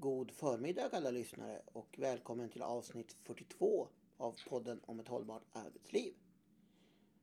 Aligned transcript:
God 0.00 0.30
förmiddag 0.30 0.88
alla 0.92 1.10
lyssnare 1.10 1.62
och 1.64 1.94
välkommen 1.98 2.48
till 2.48 2.62
avsnitt 2.62 3.16
42 3.22 3.88
av 4.16 4.36
podden 4.48 4.80
om 4.86 5.00
ett 5.00 5.08
hållbart 5.08 5.42
arbetsliv. 5.52 6.14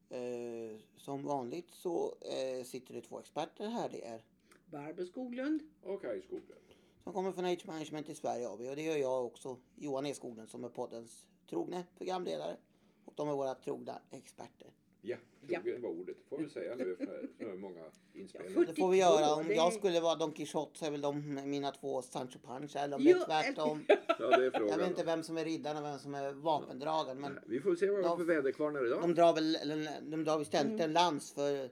Eh, 0.10 0.80
som 0.98 1.24
vanligt 1.24 1.72
så 1.72 2.16
eh, 2.22 2.64
sitter 2.64 2.94
det 2.94 3.02
två 3.02 3.20
experter 3.20 3.68
här. 3.68 3.90
Det 3.90 4.06
är 4.06 4.22
Barbro 4.66 5.06
Skoglund. 5.06 5.62
Och 5.82 6.02
Kaj 6.02 6.22
Skoglund. 6.22 6.62
som 7.04 7.14
kommer 7.14 7.32
från 7.32 7.46
Age 7.46 7.68
Management 7.68 8.10
i 8.10 8.16
Sverige 8.16 8.50
AB 8.50 8.62
och 8.62 8.76
det 8.76 8.82
gör 8.82 8.98
jag 8.98 9.26
också 9.26 9.58
Johan 9.76 10.06
E 10.06 10.14
Skoglund 10.14 10.50
som 10.50 10.64
är 10.64 10.70
poddens 10.70 11.26
trogne 11.50 11.84
programledare. 11.98 12.58
Och 13.06 13.14
de 13.16 13.30
är 13.30 13.34
våra 13.34 13.56
trogna 13.56 14.02
experter. 14.12 14.72
Ja, 15.02 15.18
trogen 15.48 15.82
var 15.82 15.90
ordet. 15.90 16.18
Får 16.30 16.38
vi 16.38 16.50
säga 16.50 16.76
nu 16.76 16.96
för 16.96 17.30
så 17.40 17.56
många 17.58 17.82
inspelningar. 18.14 18.60
Ja, 18.62 18.66
Det 18.68 18.82
får 18.82 18.90
vi 18.90 18.98
göra. 18.98 19.36
Om 19.36 19.52
jag 19.52 19.74
skulle 19.74 20.00
vara 20.00 20.16
Don 20.16 20.32
Quijote 20.32 20.80
så 20.80 20.86
är 20.86 20.92
väl 20.92 21.02
de 21.02 21.34
mina 21.52 21.72
två 21.72 22.02
Sancho 22.02 22.40
Panza 22.40 22.80
eller 22.80 22.96
om 22.96 23.02
Jo, 23.04 23.18
det 23.28 23.34
är 23.34 23.44
tvärtom. 23.44 23.86
Ja, 23.88 24.38
det 24.38 24.46
är 24.46 24.52
frågan. 24.52 24.70
Jag 24.70 24.78
vet 24.78 24.88
inte 24.88 25.04
vem 25.04 25.24
som 25.24 25.38
är 25.38 25.46
riddaren 25.46 25.78
och 25.78 25.84
vem 25.84 26.00
som 26.00 26.16
är 26.16 26.34
vapendragaren 26.34 27.22
men 27.22 27.40
Vi 27.46 27.60
får 27.60 27.76
se 27.76 27.90
vad 27.90 28.04
De- 28.04 28.18
för 28.18 28.26
väderkvarnar 28.26 28.86
idag. 28.86 29.02
De 29.02 29.14
drar 29.16 29.34
väl, 29.34 29.56
eller, 29.56 30.02
de 30.02 30.24
drar 30.24 30.38
väl 30.38 30.46
ständigt 30.46 30.82
en 30.82 30.94
lans 30.94 31.32
för, 31.34 31.70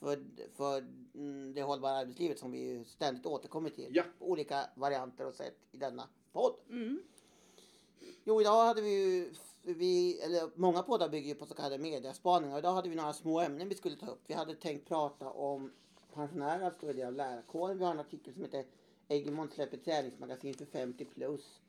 för, 0.00 0.18
för 0.56 0.86
mm, 1.14 1.54
det 1.54 1.62
hållbara 1.62 1.92
arbetslivet 1.92 2.38
som 2.38 2.52
vi 2.52 2.58
ju 2.58 2.84
ständigt 2.84 3.26
återkommer 3.26 3.70
till. 3.70 3.88
Ja. 3.90 4.02
På 4.18 4.30
olika 4.30 4.60
varianter 4.74 5.26
och 5.26 5.34
sätt 5.34 5.56
i 5.72 5.76
denna 5.76 6.08
podd. 6.32 6.54
Mm. 6.70 7.02
Jo, 8.24 8.40
idag 8.40 8.66
hade 8.66 8.82
vi 8.82 8.90
ju, 8.90 9.30
vi, 9.74 10.20
eller 10.20 10.50
många 10.54 10.82
poddar 10.82 11.08
bygger 11.08 11.28
ju 11.28 11.34
på 11.34 11.46
så 11.46 11.54
kallade 11.54 11.78
mediaspaningar. 11.78 12.58
Idag 12.58 12.72
hade 12.72 12.88
vi 12.88 12.94
några 12.94 13.12
små 13.12 13.40
ämnen 13.40 13.68
vi 13.68 13.74
skulle 13.74 13.96
ta 13.96 14.06
upp. 14.06 14.22
Vi 14.26 14.34
hade 14.34 14.54
tänkt 14.54 14.88
prata 14.88 15.30
om 15.30 15.72
pensionärer, 16.14 16.70
stor 16.70 16.92
del 16.92 17.06
av 17.06 17.14
lärarkåren. 17.14 17.78
Vi 17.78 17.84
har 17.84 17.92
en 17.92 18.00
artikel 18.00 18.34
som 18.34 18.42
heter 18.42 18.64
Egmont 19.08 19.52
släpper 19.52 19.76
träningsmagasin 19.76 20.54
för 20.54 20.64
50 20.64 21.04
plus. 21.04 21.60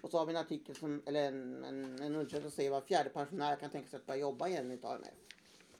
Och 0.00 0.10
så 0.10 0.18
har 0.18 0.26
vi 0.26 0.32
en 0.32 0.40
artikel 0.40 0.76
som, 0.76 1.02
eller 1.06 1.28
en, 1.28 1.64
en, 1.64 1.84
en 1.84 2.14
undersökning 2.14 2.42
som 2.42 2.50
säger 2.50 2.70
var 2.70 2.80
fjärde 2.80 3.10
pensionär 3.10 3.56
kan 3.56 3.70
tänka 3.70 3.88
sig 3.88 3.96
att 3.96 4.06
börja 4.06 4.20
jobba 4.20 4.48
igen 4.48 4.64
enligt 4.64 4.84
AMF. 4.84 5.08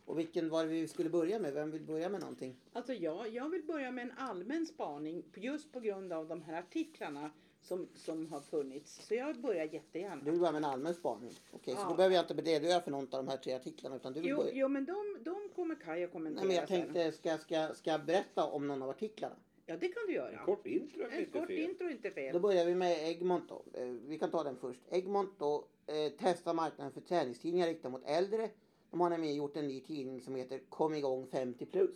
Och 0.05 0.19
vilken 0.19 0.49
var 0.49 0.65
det 0.65 0.71
vi 0.71 0.89
skulle 0.89 1.11
börja 1.11 1.39
med? 1.39 1.55
Vem 1.55 1.71
vill 1.71 1.83
börja 1.83 2.09
med 2.09 2.21
någonting? 2.21 2.57
Alltså 2.73 2.93
jag, 2.93 3.29
jag 3.29 3.49
vill 3.49 3.63
börja 3.63 3.91
med 3.91 4.05
en 4.05 4.19
allmän 4.19 4.67
spaning 4.67 5.25
just 5.35 5.73
på 5.73 5.81
grund 5.81 6.13
av 6.13 6.29
de 6.29 6.43
här 6.43 6.59
artiklarna 6.59 7.31
som, 7.63 7.89
som 7.95 8.27
har 8.33 8.41
funnits. 8.41 9.07
Så 9.07 9.15
jag 9.15 9.41
börjar 9.41 9.65
jättegärna. 9.65 10.23
Du 10.25 10.31
vill 10.31 10.41
börja 10.41 10.53
med 10.53 10.59
en 10.59 10.71
allmän 10.71 10.95
spaning. 10.95 11.33
Okej, 11.53 11.75
så 11.75 11.81
Ja. 11.81 11.89
då 11.89 11.95
behöver 11.97 12.17
jag 12.17 12.23
inte 12.31 12.35
redogöra 12.35 12.81
för 12.81 12.91
någon 12.91 13.03
av 13.05 13.09
de 13.25 13.29
här 13.29 13.37
tre 13.37 13.53
artiklarna 13.55 13.97
utan 13.97 14.13
du 14.13 14.21
vill 14.21 14.31
Jo, 14.31 14.37
börja. 14.37 14.51
jo 14.55 14.69
men 14.69 14.85
de, 14.85 15.17
de 15.21 15.49
kommer 15.55 15.75
Kaj 15.75 16.05
att 16.05 16.13
kommentera 16.13 16.39
Nej, 16.41 16.47
men 16.47 16.57
jag 16.57 16.69
tänkte, 16.69 17.13
ska, 17.13 17.39
ska, 17.39 17.75
ska 17.75 17.91
jag 17.91 18.05
berätta 18.05 18.45
om 18.45 18.67
någon 18.69 18.83
av 18.83 18.91
artiklarna? 18.91 19.37
Ja 19.67 19.77
det 19.77 19.89
kan 19.89 20.03
du 20.07 20.13
göra. 20.15 20.31
En 20.39 20.47
kort 20.47 20.67
intro 20.67 21.03
är 21.03 21.09
En 21.11 21.19
inte 21.21 21.39
kort 21.39 21.47
fel. 21.47 21.59
intro 21.59 21.87
är 21.87 21.91
inte 21.91 22.09
Då 22.09 22.15
fel. 22.15 22.41
börjar 22.41 22.67
vi 22.67 22.75
med 22.75 23.09
Egmont 23.09 23.49
då. 23.49 23.63
Eh, 23.75 23.87
Vi 23.87 24.19
kan 24.19 24.31
ta 24.31 24.43
den 24.45 24.57
först. 24.57 24.81
Egmont 24.91 25.39
då 25.39 25.65
eh, 25.87 26.13
testar 26.19 26.55
marknaden 26.55 26.93
för 26.93 27.01
träningstidningar 27.01 27.67
riktade 27.67 27.93
mot 27.93 28.03
äldre. 28.05 28.51
De 28.91 29.01
har 29.01 29.11
nämligen 29.11 29.35
gjort 29.37 29.57
en 29.57 29.67
ny 29.69 29.81
tidning 29.81 30.21
som 30.21 30.35
heter 30.35 30.61
Kom 30.69 30.95
igång 30.95 31.27
50 31.27 31.67
plus. 31.67 31.91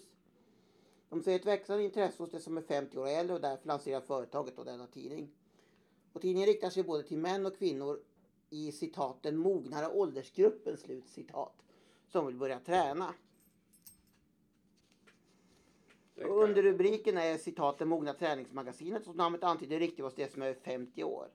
De 1.08 1.22
ser 1.22 1.36
ett 1.36 1.46
växande 1.46 1.84
intresse 1.84 2.22
hos 2.22 2.30
de 2.30 2.40
som 2.40 2.56
är 2.56 2.62
50 2.62 2.98
år 2.98 3.02
och 3.02 3.10
äldre 3.10 3.34
och 3.34 3.40
därför 3.42 3.68
lanserar 3.68 4.00
företaget 4.00 4.56
då 4.56 4.64
denna 4.64 4.86
tidning. 4.86 5.28
Och 6.12 6.20
tidningen 6.20 6.46
riktar 6.46 6.70
sig 6.70 6.82
både 6.82 7.02
till 7.02 7.18
män 7.18 7.46
och 7.46 7.56
kvinnor 7.56 8.00
i 8.50 8.72
citat 8.72 9.22
den 9.22 9.36
mognare 9.36 9.88
åldersgruppen 9.88 10.76
slut 10.76 11.08
citat 11.08 11.54
som 12.08 12.26
vill 12.26 12.36
börja 12.36 12.60
träna. 12.60 13.14
Det 16.14 16.24
Och 16.24 16.42
under 16.42 16.62
rubriken 16.62 17.18
är 17.18 17.38
citaten 17.38 17.88
Mogna 17.88 18.14
träningsmagasinet 18.14 19.04
som 19.04 19.16
namnet 19.16 19.44
antyder 19.44 19.78
riktigt 19.78 20.16
det 20.16 20.32
som 20.32 20.42
är 20.42 20.54
50 20.54 21.04
år. 21.04 21.28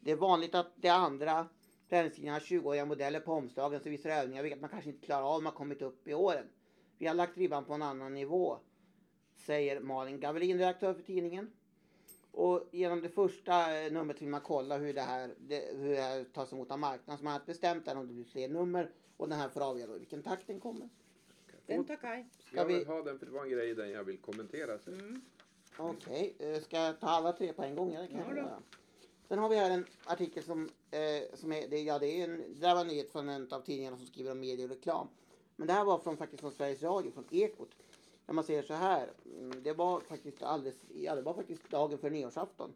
Det 0.00 0.10
är 0.10 0.16
vanligt 0.16 0.54
att 0.54 0.72
de 0.76 0.88
andra 0.88 1.48
träningstidningarna 1.88 2.38
har 2.38 2.40
20-åriga 2.40 2.84
modeller 2.84 3.20
på 3.20 3.32
omslagen 3.32 3.80
som 3.80 3.90
visar 3.90 4.10
övningar 4.10 4.42
vilket 4.42 4.60
man 4.60 4.70
kanske 4.70 4.90
inte 4.90 5.06
klarar 5.06 5.22
av 5.22 5.36
om 5.36 5.44
man 5.44 5.52
kommit 5.52 5.82
upp 5.82 6.08
i 6.08 6.14
åren. 6.14 6.48
Vi 6.98 7.06
har 7.06 7.14
lagt 7.14 7.36
ribban 7.36 7.64
på 7.64 7.72
en 7.72 7.82
annan 7.82 8.14
nivå, 8.14 8.58
säger 9.36 9.80
Malin 9.80 10.20
Gavelin, 10.20 10.58
redaktör 10.58 10.94
för 10.94 11.02
tidningen. 11.02 11.50
Och 12.32 12.68
genom 12.70 13.00
det 13.00 13.08
första 13.08 13.80
eh, 13.82 13.92
numret 13.92 14.22
vill 14.22 14.28
man 14.28 14.40
kolla 14.40 14.78
hur 14.78 14.94
det 14.94 15.00
här, 15.00 15.34
det, 15.38 15.76
hur 15.76 15.88
det 15.94 16.00
här 16.00 16.24
tas 16.24 16.52
emot 16.52 16.70
av 16.70 16.78
marknaden. 16.78 17.18
Så 17.18 17.24
man 17.24 17.32
har 17.32 17.40
bestämt 17.46 17.84
där 17.84 17.96
om 17.96 18.06
det 18.08 18.14
blir 18.14 18.24
fler 18.24 18.48
nummer 18.48 18.90
och 19.16 19.28
den 19.28 19.38
här 19.38 19.48
får 19.48 19.60
avgöra 19.60 19.96
i 19.96 19.98
vilken 19.98 20.22
takt 20.22 20.46
den 20.46 20.60
kommer. 20.60 20.88
Den 21.66 21.84
tar 21.84 21.96
Kaj. 21.96 22.26
Jag 22.52 22.64
vi- 22.64 22.74
vill 22.78 22.86
ha 22.86 23.02
den 23.02 23.18
för 23.18 23.26
det 23.26 23.32
var 23.32 23.42
en 23.44 23.50
grej 23.50 23.70
i 23.70 23.74
den 23.74 23.90
jag 23.90 24.04
vill 24.04 24.18
kommentera 24.18 24.78
sen. 24.78 24.94
Mm. 24.94 25.20
Okej, 25.76 26.34
eh, 26.38 26.60
ska 26.62 26.76
jag 26.76 27.00
ta 27.00 27.06
alla 27.06 27.32
tre 27.32 27.52
på 27.52 27.62
en 27.62 27.74
gång? 27.76 27.92
Ja, 27.92 28.00
det 28.00 28.08
kan 28.08 28.36
Ja. 28.36 28.58
Sen 29.28 29.38
har 29.38 29.48
vi 29.48 29.56
här 29.56 29.70
en 29.70 29.86
artikel 30.04 30.42
som, 30.42 30.68
eh, 30.90 31.36
som 31.36 31.52
är, 31.52 31.68
det, 31.68 31.82
ja, 31.82 31.98
det, 31.98 32.06
är 32.06 32.24
en, 32.24 32.36
det 32.54 32.60
där 32.60 32.74
var 32.74 32.80
en 32.80 32.86
nyhet 32.86 33.10
från 33.12 33.28
en 33.28 33.52
av 33.52 33.60
tidningarna 33.60 33.96
som 33.96 34.06
skriver 34.06 34.30
om 34.32 34.40
media 34.40 34.64
och 34.64 34.70
reklam. 34.70 35.08
Men 35.56 35.66
det 35.66 35.72
här 35.72 35.84
var 35.84 35.98
från, 35.98 36.16
faktiskt 36.16 36.40
från 36.40 36.52
Sveriges 36.52 36.82
Radio, 36.82 37.10
från 37.10 37.24
Ekot. 37.30 37.68
Där 38.26 38.34
man 38.34 38.44
säger 38.44 38.62
så 38.62 38.74
här, 38.74 39.12
mm, 39.38 39.62
det 39.62 39.72
var 39.72 40.00
faktiskt 40.00 40.42
alldeles, 40.42 40.76
ja, 40.94 41.14
det 41.14 41.22
var 41.22 41.34
faktiskt 41.34 41.70
dagen 41.70 41.98
för 41.98 42.10
nyårsafton. 42.10 42.74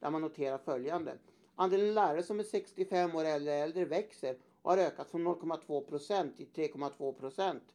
Där 0.00 0.10
man 0.10 0.22
noterar 0.22 0.58
följande. 0.58 1.18
Andelen 1.54 1.94
lärare 1.94 2.22
som 2.22 2.40
är 2.40 2.44
65 2.44 3.16
år 3.16 3.24
eller 3.24 3.62
äldre 3.62 3.84
växer 3.84 4.36
och 4.62 4.70
har 4.70 4.78
ökat 4.78 5.10
från 5.10 5.28
0,2 5.28 5.80
procent 5.80 6.36
till 6.36 6.46
3,2 6.46 7.12
procent 7.12 7.74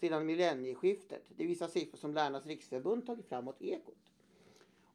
sedan 0.00 0.26
millennieskiftet. 0.26 1.22
Det 1.36 1.46
visar 1.46 1.68
siffror 1.68 1.98
som 1.98 2.14
Lärarnas 2.14 2.46
riksförbund 2.46 3.06
tagit 3.06 3.28
fram 3.28 3.48
åt 3.48 3.62
Ekot. 3.62 4.10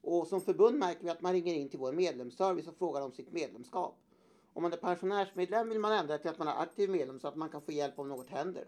Och 0.02 0.28
som 0.28 0.42
förbund 0.42 0.80
märker 0.80 1.04
vi 1.04 1.10
att 1.10 1.22
man 1.22 1.34
ringer 1.34 1.54
in 1.54 1.70
till 1.70 1.80
vår 1.80 1.92
medlemsservice 1.92 2.68
och 2.68 2.76
frågar 2.76 3.02
om 3.02 3.12
sitt 3.12 3.31
medlemskap. 3.31 3.96
Om 4.54 4.64
man 4.64 4.74
är 4.74 4.78
pensionärsmedlem 4.78 5.70
vill 5.70 5.80
man 5.80 5.92
ändra 5.92 6.18
till 6.18 6.30
att 6.30 6.40
man 6.40 6.48
är 6.48 6.62
aktiv 6.62 6.90
medlem 6.90 7.20
så 7.20 7.28
att 7.28 7.36
man 7.36 7.50
kan 7.50 7.62
få 7.62 7.72
hjälp 7.72 8.00
om 8.00 8.10
något 8.10 8.30
händer. 8.30 8.66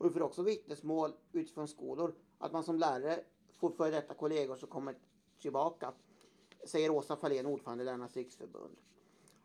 Och 0.00 0.06
vi 0.06 0.10
får 0.10 0.22
också 0.22 0.42
vittnesmål 0.42 1.12
utifrån 1.32 1.68
skolor 1.68 2.14
att 2.38 2.52
man 2.52 2.64
som 2.64 2.78
lärare 2.78 3.20
får 3.58 3.70
före 3.70 3.90
detta 3.90 4.14
kollegor 4.14 4.56
som 4.56 4.68
kommer 4.68 4.94
tillbaka. 5.40 5.92
Säger 6.66 6.90
Åsa 6.90 7.16
Fahlén, 7.16 7.46
ordförande 7.46 7.82
i 7.82 7.84
Lärarnas 7.84 8.16
riksförbund. 8.16 8.76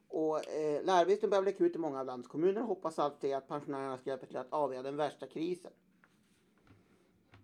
Och 0.08 0.48
eh, 0.48 0.84
lärarbristen 0.84 1.30
börjar 1.30 1.42
bli 1.42 1.52
akut 1.52 1.76
i 1.76 1.78
många 1.78 2.00
av 2.00 2.06
landets 2.06 2.30
kommuner 2.30 2.62
och 2.62 2.68
hoppas 2.68 3.00
alltid 3.00 3.34
att 3.34 3.48
pensionärerna 3.48 3.98
ska 3.98 4.10
hjälpa 4.10 4.26
till 4.26 4.38
att 4.38 4.54
avvärja 4.54 4.84
den 4.84 4.96
värsta 4.96 5.28
krisen. 5.28 5.72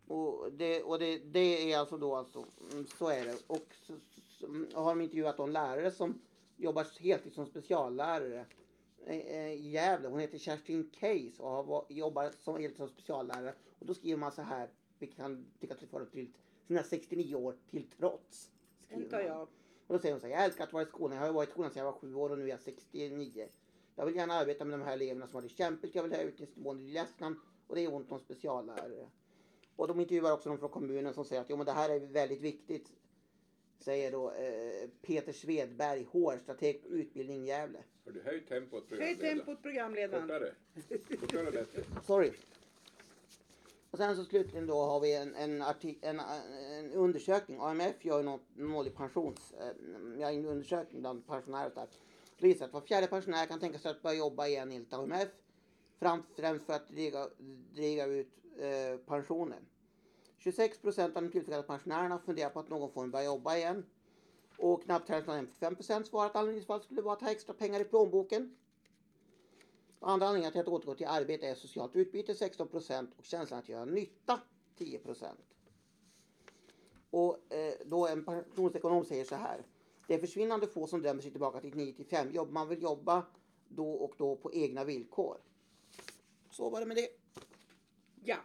Och 0.07 0.51
det, 0.51 0.83
och 0.83 0.99
det, 0.99 1.17
det 1.17 1.73
är 1.73 1.79
alltså 1.79 1.97
då 1.97 2.15
alltså, 2.15 2.45
mm, 2.71 2.87
så 2.97 3.07
är 3.07 3.25
det. 3.25 3.37
Och 3.47 3.67
så, 3.87 3.93
så, 4.27 4.47
har 4.81 4.89
de 4.89 5.01
intervjuat 5.01 5.37
de 5.37 5.51
lärare 5.51 5.91
som 5.91 6.21
jobbar 6.57 6.87
heltid 6.99 7.33
som 7.33 7.45
speciallärare 7.45 8.45
i 9.07 9.69
Gävle. 9.69 10.07
Hon 10.07 10.19
heter 10.19 10.37
Kerstin 10.37 10.89
Case 10.99 11.43
och 11.43 11.49
har, 11.49 11.85
jobbar 11.89 12.31
som, 12.39 12.69
som 12.77 12.87
speciallärare. 12.87 13.53
Och 13.79 13.85
då 13.85 13.93
skriver 13.93 14.17
man 14.17 14.31
så 14.31 14.41
här, 14.41 14.69
vilket 14.99 15.17
kan 15.17 15.45
tyckas 15.59 15.81
lite 15.81 15.91
fördomsfullt, 15.91 16.37
sina 16.67 16.83
69 16.83 17.35
år 17.35 17.55
till 17.69 17.87
trots. 17.97 18.51
Skriver 18.85 19.21
jag. 19.21 19.41
Och 19.87 19.93
då 19.93 19.99
säger 19.99 20.13
hon 20.13 20.21
så 20.21 20.27
här, 20.27 20.33
jag 20.33 20.43
älskar 20.43 20.63
att 20.63 20.73
vara 20.73 20.83
i 20.83 20.85
skolan. 20.85 21.17
Jag 21.17 21.25
har 21.25 21.33
varit 21.33 21.49
i 21.49 21.51
skolan 21.51 21.71
sedan 21.71 21.85
jag 21.85 21.91
var 21.91 21.99
sju 21.99 22.15
år 22.15 22.29
och 22.29 22.37
nu 22.37 22.43
är 22.43 22.47
jag 22.47 22.59
69. 22.59 23.47
Jag 23.95 24.05
vill 24.05 24.15
gärna 24.15 24.33
arbeta 24.33 24.65
med 24.65 24.79
de 24.79 24.85
här 24.85 24.93
eleverna 24.93 25.27
som 25.27 25.35
har 25.35 25.41
det 25.41 25.49
kämpigt. 25.49 25.95
Jag 25.95 26.03
vill 26.03 26.11
höja 26.11 26.23
utbildningsnivån 26.23 26.79
i 26.79 26.91
Lettland 26.91 27.35
och 27.67 27.75
det 27.75 27.81
är 27.81 27.93
ont 27.93 28.11
om 28.11 28.19
speciallärare. 28.19 29.09
Och 29.75 29.87
de 29.87 29.99
intervjuar 29.99 30.31
också 30.31 30.49
de 30.49 30.57
från 30.57 30.69
kommunen 30.69 31.13
som 31.13 31.25
säger 31.25 31.41
att 31.41 31.49
jo, 31.49 31.57
men 31.57 31.65
det 31.65 31.71
här 31.71 31.89
är 31.89 31.99
väldigt 31.99 32.41
viktigt. 32.41 32.91
Säger 33.81 34.11
då 34.11 34.31
eh, 34.31 34.89
Peter 35.01 35.33
Svedberg, 35.33 36.07
HR-strateg 36.11 36.81
på 36.83 36.87
utbildning 36.87 37.45
Gävle. 37.45 37.83
Har 38.05 38.11
du 38.11 38.21
höjt 38.21 38.47
tempot 38.47 38.89
Höj 38.89 38.97
programledaren? 38.99 39.37
tempot 39.37 39.61
programledaren. 39.61 40.21
Kortare. 40.27 40.53
Kortare 41.19 41.51
bättre. 41.51 41.83
Sorry. 42.05 42.31
Och 43.91 43.97
sen 43.97 44.15
så 44.15 44.23
slutligen 44.25 44.67
då 44.67 44.81
har 44.81 44.99
vi 44.99 45.15
en, 45.15 45.35
en, 45.35 45.61
en, 46.01 46.19
en 46.19 46.91
undersökning. 46.93 47.57
AMF 47.61 48.05
gör 48.05 48.17
ju 48.17 48.23
något, 48.23 48.41
en 48.57 48.73
årlig 48.73 48.95
pensions, 48.95 49.53
eh, 49.59 50.27
en 50.27 50.45
undersökning 50.45 51.01
bland 51.01 51.27
pensionärer 51.27 51.67
och 51.67 51.75
där. 51.75 51.87
Det 52.39 52.47
visar 52.47 52.65
att 52.65 52.73
var 52.73 52.81
fjärde 52.81 53.07
pensionär 53.07 53.45
kan 53.45 53.59
tänka 53.59 53.79
sig 53.79 53.91
att 53.91 54.01
börja 54.01 54.17
jobba 54.17 54.47
igen 54.47 54.71
enligt 54.71 54.93
AMF. 54.93 55.29
Främst 56.35 56.65
för 56.65 56.73
att 56.73 56.89
dryga, 56.89 57.27
dryga 57.73 58.05
ut 58.05 58.31
eh, 58.59 58.97
pensionen. 59.05 59.65
26 60.43 60.81
procent 60.81 61.17
av 61.17 61.23
de 61.23 61.29
tillfrågade 61.29 61.63
pensionärerna 61.63 62.19
funderar 62.19 62.49
på 62.49 62.59
att 62.59 62.69
någon 62.69 62.91
form 62.91 63.11
börja 63.11 63.25
jobba 63.25 63.57
igen. 63.57 63.85
Och 64.57 64.83
knappt 64.83 65.09
hälften, 65.09 65.35
55 65.35 65.75
procent, 65.75 66.07
svarar 66.07 66.25
att 66.25 66.35
anledningsfall 66.35 66.81
skulle 66.81 67.01
vara 67.01 67.13
att 67.13 67.21
ha 67.21 67.31
extra 67.31 67.53
pengar 67.53 67.79
i 67.79 67.83
plånboken. 67.83 68.55
Andra 69.99 70.27
anledningar 70.27 70.51
till 70.51 70.61
att 70.61 70.67
återgå 70.67 70.95
till 70.95 71.07
arbete 71.07 71.47
är 71.47 71.55
socialt 71.55 71.95
utbyte 71.95 72.35
16 72.35 72.67
procent 72.67 73.09
och 73.17 73.25
känslan 73.25 73.59
att 73.59 73.69
göra 73.69 73.85
nytta 73.85 74.39
10 74.77 74.99
procent. 74.99 75.39
Och 77.09 77.53
eh, 77.53 77.73
då 77.85 78.07
en 78.07 78.25
pensionsekonom 78.25 79.05
säger 79.05 79.25
så 79.25 79.35
här. 79.35 79.63
Det 80.07 80.13
är 80.13 80.19
försvinnande 80.19 80.67
få 80.67 80.87
som 80.87 81.01
drömmer 81.01 81.21
sig 81.21 81.31
tillbaka 81.31 81.59
till 81.59 81.69
ett 81.69 81.75
9 81.75 81.93
till 81.93 82.05
5 82.05 82.31
jobb. 82.31 82.51
Man 82.51 82.69
vill 82.69 82.81
jobba 82.81 83.25
då 83.67 83.91
och 83.91 84.13
då 84.17 84.35
på 84.35 84.53
egna 84.53 84.83
villkor. 84.83 85.37
Så 86.49 86.69
var 86.69 86.79
det 86.79 86.85
med 86.85 86.97
det. 86.97 87.07
Ja, 88.23 88.37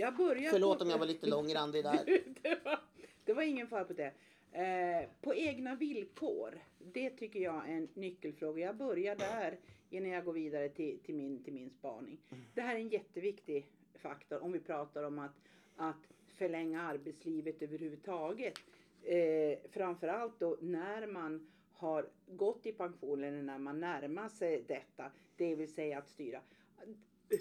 jag 0.00 0.16
börjar 0.16 0.50
Förlåt 0.50 0.78
på- 0.78 0.84
om 0.84 0.90
jag 0.90 0.98
var 0.98 1.06
lite 1.06 1.26
långrandig 1.26 1.84
där. 1.84 2.04
det, 2.42 2.64
var, 2.64 2.80
det 3.24 3.32
var 3.32 3.42
ingen 3.42 3.66
fara 3.66 3.84
på 3.84 3.92
det. 3.92 4.12
Eh, 4.52 5.08
på 5.20 5.34
egna 5.34 5.74
villkor. 5.74 6.58
Det 6.78 7.10
tycker 7.10 7.40
jag 7.40 7.68
är 7.68 7.72
en 7.72 7.88
nyckelfråga. 7.94 8.64
Jag 8.66 8.76
börjar 8.76 9.16
där 9.16 9.58
innan 9.90 10.10
jag 10.10 10.24
går 10.24 10.32
vidare 10.32 10.68
till, 10.68 10.98
till, 10.98 11.14
min, 11.14 11.44
till 11.44 11.52
min 11.54 11.70
spaning. 11.70 12.18
Det 12.54 12.60
här 12.60 12.74
är 12.74 12.78
en 12.78 12.88
jätteviktig 12.88 13.66
faktor 13.94 14.42
om 14.42 14.52
vi 14.52 14.60
pratar 14.60 15.02
om 15.02 15.18
att, 15.18 15.34
att 15.76 16.08
förlänga 16.36 16.82
arbetslivet 16.82 17.62
överhuvudtaget. 17.62 18.58
Eh, 19.02 19.58
framförallt 19.70 20.38
då 20.40 20.56
när 20.60 21.06
man 21.06 21.50
har 21.72 22.08
gått 22.26 22.66
i 22.66 22.72
pension 22.72 23.24
eller 23.24 23.42
när 23.42 23.58
man 23.58 23.80
närmar 23.80 24.28
sig 24.28 24.64
detta. 24.68 25.10
Det 25.36 25.54
vill 25.54 25.72
säga 25.74 25.98
att 25.98 26.08
styra 26.08 26.40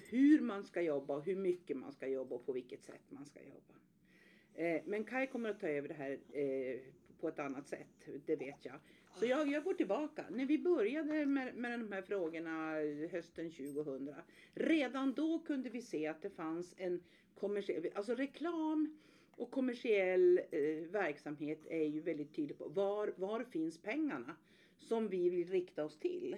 hur 0.10 0.42
man 0.42 0.64
ska 0.64 0.82
jobba 0.82 1.16
och 1.16 1.24
hur 1.24 1.36
mycket 1.36 1.78
man 1.78 1.92
ska 1.92 2.08
jobba 2.08 2.36
och 2.36 2.46
på 2.46 2.54
vilket 2.54 2.84
sätt 2.84 3.04
man 3.10 3.26
ska 3.26 3.40
jobba. 3.40 3.74
Eh, 4.54 4.82
men 4.86 5.04
Kai 5.04 5.28
kommer 5.28 5.50
att 5.50 5.60
ta 5.60 5.68
över 5.68 5.88
det 5.88 5.94
här 5.94 6.20
eh, 6.32 6.80
på 7.20 7.28
ett 7.28 7.40
annat 7.40 7.68
sätt, 7.68 8.08
det 8.26 8.36
vet 8.36 8.66
jag. 8.66 8.80
Så 9.20 9.26
jag, 9.26 9.48
jag 9.48 9.64
går 9.64 9.74
tillbaka. 9.74 10.26
När 10.30 10.46
vi 10.46 10.58
började 10.58 11.26
med, 11.26 11.56
med 11.56 11.80
de 11.80 11.92
här 11.92 12.02
frågorna 12.02 12.74
hösten 13.12 13.52
2000. 13.52 14.16
Redan 14.54 15.14
då 15.14 15.40
kunde 15.40 15.70
vi 15.70 15.82
se 15.82 16.08
att 16.08 16.22
det 16.22 16.30
fanns 16.30 16.74
en 16.78 17.04
kommersiell, 17.36 17.90
alltså 17.96 18.16
reklam 18.16 19.00
och 19.32 19.52
kommersiell 19.52 20.42
eh, 20.52 20.62
verksamhet 20.92 21.60
är 21.70 21.86
ju 21.86 22.02
väldigt 22.02 22.36
tydlig 22.36 22.58
på 22.58 22.68
var, 22.68 23.14
var 23.18 23.44
finns 23.44 23.82
pengarna 23.82 24.36
som 24.78 25.08
vi 25.08 25.30
vill 25.30 25.50
rikta 25.50 25.86
oss 25.86 26.00
till. 26.00 26.36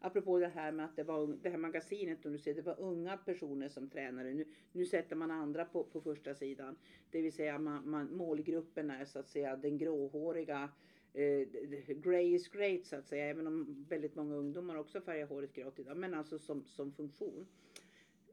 Apropå 0.00 0.38
det 0.38 0.48
här 0.48 0.72
med 0.72 0.84
att 0.84 0.96
det 0.96 1.02
var 1.02 1.38
det 1.42 1.50
här 1.50 1.56
magasinet 1.56 2.24
och 2.24 2.32
du 2.32 2.38
ser 2.38 2.54
det 2.54 2.62
var 2.62 2.80
unga 2.80 3.16
personer 3.16 3.68
som 3.68 3.88
tränade. 3.88 4.34
Nu, 4.34 4.44
nu 4.72 4.86
sätter 4.86 5.16
man 5.16 5.30
andra 5.30 5.64
på, 5.64 5.84
på 5.84 6.00
första 6.00 6.34
sidan. 6.34 6.76
Det 7.10 7.22
vill 7.22 7.32
säga 7.32 7.58
man, 7.58 7.90
man, 7.90 8.16
målgruppen 8.16 8.90
är 8.90 9.04
så 9.04 9.18
att 9.18 9.28
säga 9.28 9.56
den 9.56 9.78
gråhåriga 9.78 10.70
eh, 11.12 11.48
grey 11.96 12.34
is 12.34 12.48
great 12.48 12.86
så 12.86 12.96
att 12.96 13.06
säga. 13.06 13.26
Även 13.26 13.46
om 13.46 13.84
väldigt 13.88 14.14
många 14.14 14.34
ungdomar 14.34 14.76
också 14.76 15.00
färgar 15.00 15.26
håret 15.26 15.52
grått 15.52 15.78
idag. 15.78 15.96
Men 15.96 16.14
alltså 16.14 16.38
som, 16.38 16.64
som 16.64 16.92
funktion. 16.92 17.46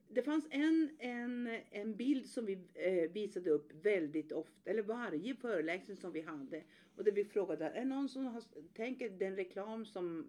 Det 0.07 0.21
fanns 0.21 0.47
en, 0.49 0.89
en, 0.99 1.59
en 1.71 1.95
bild 1.95 2.25
som 2.25 2.45
vi 2.45 2.59
eh, 2.73 3.11
visade 3.11 3.49
upp 3.49 3.85
väldigt 3.85 4.31
ofta, 4.31 4.69
eller 4.69 4.83
varje 4.83 5.35
föreläsning 5.35 5.97
som 5.97 6.11
vi 6.11 6.21
hade. 6.21 6.63
Och 6.95 7.03
där 7.03 7.11
vi 7.11 7.25
frågade, 7.25 7.65
är 7.65 7.79
det 7.79 7.85
någon 7.85 8.09
som 8.09 8.25
har, 8.25 8.43
tänker 8.73 9.09
den 9.09 9.35
reklam 9.35 9.85
som 9.85 10.25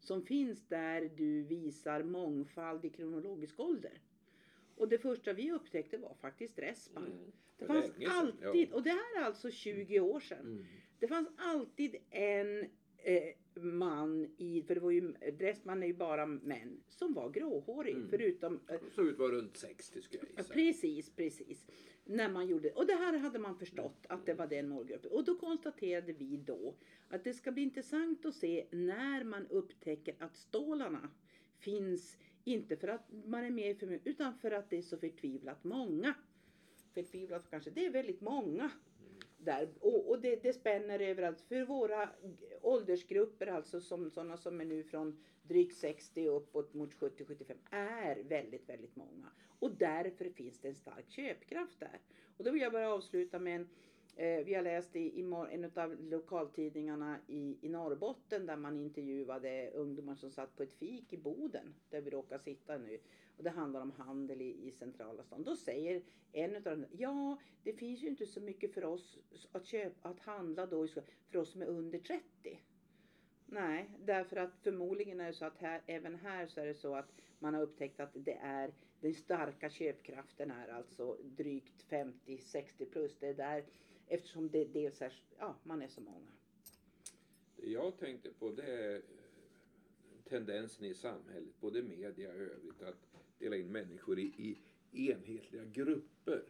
som 0.00 0.22
finns 0.22 0.66
där 0.68 1.10
du 1.16 1.42
visar 1.42 2.02
mångfald 2.02 2.84
i 2.84 2.90
kronologisk 2.90 3.60
ålder. 3.60 4.00
Och 4.76 4.88
det 4.88 4.98
första 4.98 5.32
vi 5.32 5.52
upptäckte 5.52 5.98
var 5.98 6.14
faktiskt 6.14 6.56
Dressman. 6.56 7.06
Mm. 7.06 7.32
Det 7.58 7.66
fanns 7.66 7.92
alltid, 8.08 8.72
och 8.72 8.82
det 8.82 8.90
här 8.90 9.20
är 9.20 9.24
alltså 9.24 9.50
20 9.50 10.00
år 10.00 10.20
sedan. 10.20 10.46
Mm. 10.46 10.64
Det 10.98 11.08
fanns 11.08 11.28
alltid 11.36 11.96
en 12.10 12.70
eh, 13.04 13.22
man 13.62 14.34
i, 14.36 14.62
för 14.62 14.74
det 14.74 14.80
var 14.80 14.90
ju, 14.90 15.12
Dressman 15.38 15.82
är 15.82 15.86
ju 15.86 15.94
bara 15.94 16.26
män, 16.26 16.80
som 16.88 17.14
var 17.14 17.30
gråhårig. 17.30 17.94
Mm. 17.94 18.08
Förutom 18.08 18.60
eh, 18.68 18.80
Såg 18.94 19.06
ut 19.06 19.12
att 19.12 19.18
vara 19.18 19.32
runt 19.32 19.56
60 19.56 20.02
skulle 20.02 20.22
jag 20.22 20.30
Ja, 20.34 20.38
gissa. 20.42 20.54
precis, 20.54 21.10
precis. 21.16 21.66
När 22.04 22.28
man 22.28 22.46
gjorde, 22.48 22.70
och 22.70 22.86
det 22.86 22.92
här 22.94 23.18
hade 23.18 23.38
man 23.38 23.58
förstått 23.58 24.06
att 24.08 24.26
det 24.26 24.34
var 24.34 24.46
den 24.46 24.68
målgruppen. 24.68 25.10
Och 25.10 25.24
då 25.24 25.34
konstaterade 25.34 26.12
vi 26.12 26.36
då 26.36 26.74
att 27.08 27.24
det 27.24 27.34
ska 27.34 27.52
bli 27.52 27.62
intressant 27.62 28.26
att 28.26 28.34
se 28.34 28.66
när 28.70 29.24
man 29.24 29.46
upptäcker 29.46 30.14
att 30.18 30.36
stålarna 30.36 31.10
finns, 31.58 32.18
inte 32.44 32.76
för 32.76 32.88
att 32.88 33.08
man 33.24 33.44
är 33.44 33.50
med 33.50 33.78
för 33.78 34.00
utan 34.04 34.34
för 34.34 34.50
att 34.50 34.70
det 34.70 34.76
är 34.78 34.82
så 34.82 34.98
förtvivlat 34.98 35.64
många. 35.64 36.14
Förtvivlat 36.94 37.50
kanske, 37.50 37.70
det 37.70 37.86
är 37.86 37.90
väldigt 37.90 38.20
många. 38.20 38.70
Där. 39.44 39.68
Och, 39.80 40.10
och 40.10 40.20
det, 40.20 40.42
det 40.42 40.52
spänner 40.52 41.00
överallt. 41.00 41.40
För 41.40 41.64
våra 41.64 42.08
åldersgrupper, 42.62 43.46
alltså 43.46 43.80
som, 43.80 44.10
sådana 44.10 44.36
som 44.36 44.60
är 44.60 44.64
nu 44.64 44.84
från 44.84 45.24
drygt 45.42 45.76
60 45.76 46.28
uppåt 46.28 46.74
mot 46.74 46.94
70-75, 46.94 47.56
är 47.70 48.22
väldigt, 48.22 48.68
väldigt 48.68 48.96
många. 48.96 49.30
Och 49.58 49.70
därför 49.76 50.30
finns 50.30 50.60
det 50.60 50.68
en 50.68 50.74
stark 50.74 51.10
köpkraft 51.10 51.80
där. 51.80 52.00
Och 52.36 52.44
då 52.44 52.50
vill 52.50 52.62
jag 52.62 52.72
bara 52.72 52.92
avsluta 52.92 53.38
med 53.38 53.56
en 53.56 53.68
Eh, 54.16 54.44
vi 54.44 54.54
har 54.54 54.62
läst 54.62 54.96
i, 54.96 55.00
i 55.00 55.20
en 55.50 55.70
av 55.74 55.96
lokaltidningarna 56.00 57.18
i, 57.26 57.58
i 57.60 57.68
Norrbotten 57.68 58.46
där 58.46 58.56
man 58.56 58.76
intervjuade 58.76 59.70
ungdomar 59.70 60.14
som 60.14 60.30
satt 60.30 60.56
på 60.56 60.62
ett 60.62 60.72
fik 60.72 61.12
i 61.12 61.16
Boden 61.16 61.74
där 61.90 62.00
vi 62.00 62.10
råkar 62.10 62.38
sitta 62.38 62.78
nu. 62.78 62.98
Och 63.36 63.44
det 63.44 63.50
handlar 63.50 63.80
om 63.80 63.90
handel 63.90 64.40
i, 64.40 64.68
i 64.68 64.72
centrala 64.72 65.24
stan. 65.24 65.44
Då 65.44 65.56
säger 65.56 66.02
en 66.32 66.56
av 66.56 66.62
dem, 66.62 66.86
ja 66.92 67.38
det 67.62 67.72
finns 67.72 68.02
ju 68.02 68.08
inte 68.08 68.26
så 68.26 68.40
mycket 68.40 68.74
för 68.74 68.84
oss 68.84 69.18
att 69.52 69.66
köpa, 69.66 70.08
att 70.08 70.20
handla 70.20 70.66
då 70.66 70.86
för 71.30 71.38
oss 71.38 71.52
som 71.52 71.62
är 71.62 71.66
under 71.66 71.98
30. 71.98 72.60
Nej, 73.46 73.90
därför 74.04 74.36
att 74.36 74.58
förmodligen 74.62 75.20
är 75.20 75.26
det 75.26 75.32
så 75.32 75.44
att 75.44 75.58
här, 75.58 75.82
även 75.86 76.14
här 76.14 76.46
så 76.46 76.60
är 76.60 76.66
det 76.66 76.74
så 76.74 76.94
att 76.94 77.12
man 77.38 77.54
har 77.54 77.62
upptäckt 77.62 78.00
att 78.00 78.10
det 78.14 78.38
är 78.42 78.74
den 79.00 79.14
starka 79.14 79.70
köpkraften 79.70 80.50
är 80.50 80.68
alltså 80.68 81.16
drygt 81.22 81.86
50-60 81.88 82.84
plus. 82.90 83.16
Det 83.18 83.28
är 83.28 83.34
där 83.34 83.64
eftersom 84.10 84.50
det 84.50 84.64
dels 84.64 85.02
är, 85.02 85.12
ja 85.38 85.56
man 85.62 85.82
är 85.82 85.88
så 85.88 86.00
många. 86.00 86.26
Det 87.56 87.70
jag 87.70 87.98
tänkte 87.98 88.30
på 88.30 88.50
det 88.50 88.62
är 88.62 89.02
tendensen 90.24 90.84
i 90.84 90.94
samhället, 90.94 91.60
både 91.60 91.82
media 91.82 92.28
och 92.28 92.34
övrigt, 92.34 92.82
att 92.82 93.06
dela 93.38 93.56
in 93.56 93.72
människor 93.72 94.18
i, 94.18 94.58
i 94.92 95.10
enhetliga 95.10 95.64
grupper. 95.64 96.42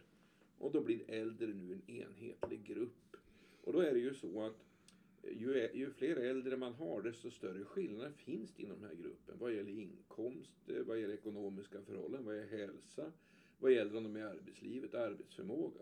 Och 0.59 0.73
då 0.73 0.81
blir 0.81 1.11
äldre 1.11 1.47
nu 1.47 1.73
en 1.73 1.91
enhetlig 1.91 2.65
grupp. 2.65 3.17
Och 3.65 3.73
då 3.73 3.81
är 3.81 3.93
det 3.93 4.01
ju 4.01 4.15
så 4.15 4.43
att 4.43 4.57
eh, 5.23 5.43
ju, 5.43 5.71
ju 5.75 5.91
fler 5.91 6.17
äldre 6.17 6.57
man 6.57 6.75
har 6.75 7.03
desto 7.03 7.31
större 7.31 7.65
skillnader 7.65 8.13
finns 8.13 8.53
det 8.57 8.63
inom 8.63 8.81
den 8.81 8.89
här 8.89 8.97
gruppen. 8.97 9.35
Vad 9.39 9.55
gäller 9.55 9.71
inkomst, 9.71 10.61
vad 10.87 11.01
gäller 11.01 11.15
ekonomiska 11.15 11.83
förhållanden, 11.83 12.25
vad 12.25 12.37
gäller 12.37 12.59
hälsa, 12.59 13.13
vad 13.59 13.73
gäller 13.73 13.97
om 13.97 14.03
de 14.03 14.17
är 14.17 14.21
i 14.21 14.23
arbetslivet, 14.23 14.95
arbetsförmåga. 14.95 15.81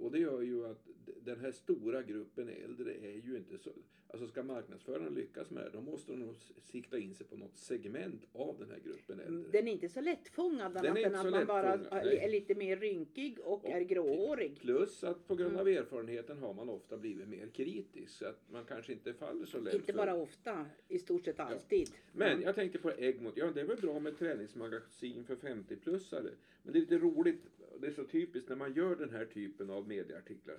Och 0.00 0.10
det 0.12 0.18
gör 0.18 0.40
ju 0.42 0.66
att 0.66 0.86
den 1.22 1.40
här 1.40 1.52
stora 1.52 2.02
gruppen 2.02 2.48
äldre 2.48 2.94
är 2.94 3.20
ju 3.26 3.36
inte 3.36 3.58
så... 3.58 3.70
Alltså 4.12 4.28
ska 4.28 4.42
marknadsförarna 4.42 5.08
lyckas 5.08 5.50
med 5.50 5.64
det, 5.64 5.70
då 5.72 5.80
måste 5.80 6.12
de 6.12 6.34
sikta 6.62 6.98
in 6.98 7.14
sig 7.14 7.26
på 7.26 7.36
något 7.36 7.56
segment 7.56 8.22
av 8.32 8.56
den 8.58 8.70
här 8.70 8.78
gruppen 8.84 9.20
äldre. 9.20 9.50
Den 9.52 9.68
är 9.68 9.72
inte 9.72 9.88
så 9.88 10.00
lättfångad 10.00 10.72
Den 10.74 10.86
annat 10.86 10.98
än 11.04 11.14
att 11.14 11.30
man 11.30 11.46
bara 11.46 11.76
nej. 11.76 12.18
är 12.18 12.28
lite 12.30 12.54
mer 12.54 12.76
rynkig 12.76 13.38
och, 13.44 13.52
Och- 13.64 13.70
är 13.70 13.80
gråhårig. 13.80 14.60
Plus 14.60 15.04
att 15.04 15.26
på 15.28 15.34
grund 15.34 15.56
av 15.56 15.68
Mm. 15.68 15.82
erfarenheten 15.82 16.38
har 16.38 16.54
man 16.54 16.68
ofta 16.68 16.96
blivit 16.98 17.28
mer 17.28 17.46
kritisk. 17.46 18.12
Så 18.18 18.26
att 18.26 18.40
man 18.52 18.64
kanske 18.64 18.92
inte 18.92 19.14
faller 19.14 19.46
så 19.46 19.60
lätt 19.60 19.74
Inte 19.74 19.86
för- 19.86 19.98
bara 19.98 20.14
ofta, 20.14 20.66
i 20.88 20.98
stort 20.98 21.24
sett 21.24 21.40
alltid. 21.40 21.88
Men 22.12 22.42
jag 22.42 22.54
tänkte 22.54 22.78
på 22.78 22.92
Egmont. 22.92 23.36
Ja, 23.36 23.50
det 23.54 23.60
är 23.60 23.64
väl 23.64 23.80
bra 23.80 24.00
med 24.00 24.18
träningsmagasin 24.18 25.24
för 25.24 25.36
50-plussare. 25.36 26.30
Men 26.62 26.72
det 26.72 26.78
är 26.78 26.80
lite 26.80 26.98
roligt, 26.98 27.42
det 27.80 27.86
är 27.86 27.92
så 27.92 28.04
typiskt 28.04 28.48
när 28.48 28.56
man 28.56 28.74
gör 28.74 28.96
den 28.96 29.10
här 29.10 29.24
typen 29.24 29.70
av 29.70 29.88
medieartiklar. 29.88 30.58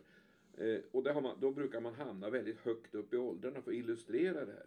Eh, 0.58 0.80
och 0.92 1.04
det 1.04 1.12
har 1.12 1.22
man, 1.22 1.38
då 1.40 1.52
brukar 1.52 1.82
man 1.82 1.94
hamna 1.94 2.30
väldigt 2.30 2.60
högt 2.60 2.96
upp 2.96 3.14
i 3.14 3.18
åldrarna 3.18 3.62
för 3.62 3.72
att 3.72 3.78
illustrera 3.78 4.46
det 4.46 4.52
här. 4.52 4.66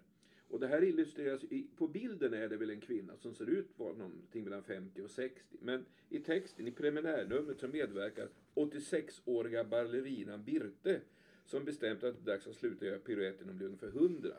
Och 0.49 0.61
det 0.61 0.67
här 0.67 0.85
illustreras, 0.85 1.45
i, 1.45 1.67
på 1.77 1.89
bilden 1.89 2.35
är 2.35 2.49
det 2.49 2.57
väl 2.57 2.71
en 2.71 2.81
kvinna 2.81 3.17
som 3.17 3.35
ser 3.35 3.51
ut 3.51 3.79
vara 3.79 3.93
någonting 3.93 4.45
mellan 4.45 4.63
50 4.63 5.03
och 5.03 5.11
60. 5.11 5.57
Men 5.61 5.85
i 6.09 6.19
texten, 6.19 6.69
i 6.69 6.71
preliminärnumret 6.71 7.61
så 7.61 7.69
medverkar 7.69 8.29
86-åriga 8.55 9.65
ballerinan 9.65 10.45
Birte 10.45 11.01
som 11.45 11.65
bestämt 11.65 12.05
att 12.05 12.25
det 12.25 12.31
är 12.31 12.35
dags 12.35 12.47
att 12.47 12.55
sluta 12.55 12.87
göra 12.87 12.99
piruetten 12.99 13.49
och 13.49 13.55
bli 13.55 13.67
ungefär 13.67 13.89
100. 13.89 14.35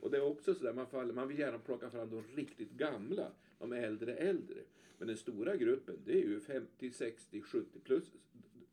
Och 0.00 0.10
det 0.10 0.16
är 0.16 0.22
också 0.22 0.54
sådär, 0.54 0.72
man, 0.72 0.86
faller, 0.86 1.14
man 1.14 1.28
vill 1.28 1.38
gärna 1.38 1.58
plocka 1.58 1.90
fram 1.90 2.10
de 2.10 2.24
riktigt 2.36 2.70
gamla, 2.70 3.32
de 3.58 3.72
äldre 3.72 4.14
äldre. 4.14 4.60
Men 5.04 5.08
den 5.08 5.16
stora 5.16 5.56
gruppen, 5.56 5.98
det 6.04 6.12
är 6.12 6.22
ju 6.22 6.40
50, 6.40 6.90
60, 6.90 7.42
70 7.42 7.78
plus. 7.84 8.04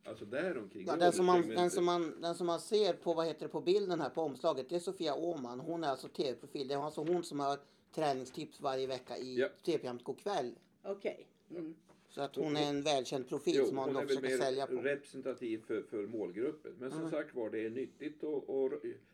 Alltså 0.03 0.25
däromkring. 0.25 0.85
Ja, 0.87 0.95
den, 0.95 1.11
som 1.11 1.25
man, 1.25 1.47
den, 1.49 1.69
som 1.71 1.85
man, 1.85 2.21
den 2.21 2.35
som 2.35 2.47
man 2.47 2.59
ser 2.59 2.93
på, 2.93 3.13
vad 3.13 3.27
heter 3.27 3.41
det, 3.45 3.51
på 3.51 3.61
bilden 3.61 4.01
här 4.01 4.09
på 4.09 4.21
omslaget, 4.21 4.69
det 4.69 4.75
är 4.75 4.79
Sofia 4.79 5.15
Åhman. 5.15 5.59
Hon 5.59 5.83
är 5.83 5.87
alltså 5.87 6.07
tv-profil. 6.07 6.67
Det 6.67 6.73
är 6.73 6.85
alltså 6.85 7.01
hon 7.03 7.23
som 7.23 7.39
har 7.39 7.59
träningstips 7.95 8.61
varje 8.61 8.87
vecka 8.87 9.17
i 9.17 9.39
Ja. 9.39 9.47
tv-programmet 9.65 10.03
God 10.03 10.19
kväll. 10.19 10.55
Okej. 10.83 11.27
Mm. 11.49 11.75
Så 12.09 12.21
att 12.21 12.35
hon 12.35 12.55
är 12.57 12.69
en 12.69 12.81
välkänd 12.81 13.29
profil 13.29 13.53
Jo, 13.57 13.65
som 13.65 13.75
man 13.75 13.95
hon 13.95 14.07
försöker 14.07 14.37
sälja 14.37 14.67
på. 14.67 14.73
representativ 14.75 15.61
för, 15.67 15.81
för 15.81 16.07
målgruppen. 16.07 16.75
Men 16.79 16.91
som 16.91 16.99
Mm. 16.99 17.11
sagt 17.11 17.35
var, 17.35 17.49
det 17.49 17.65
är 17.65 17.69
nyttigt 17.69 18.23
att, 18.23 18.49
att 18.49 18.71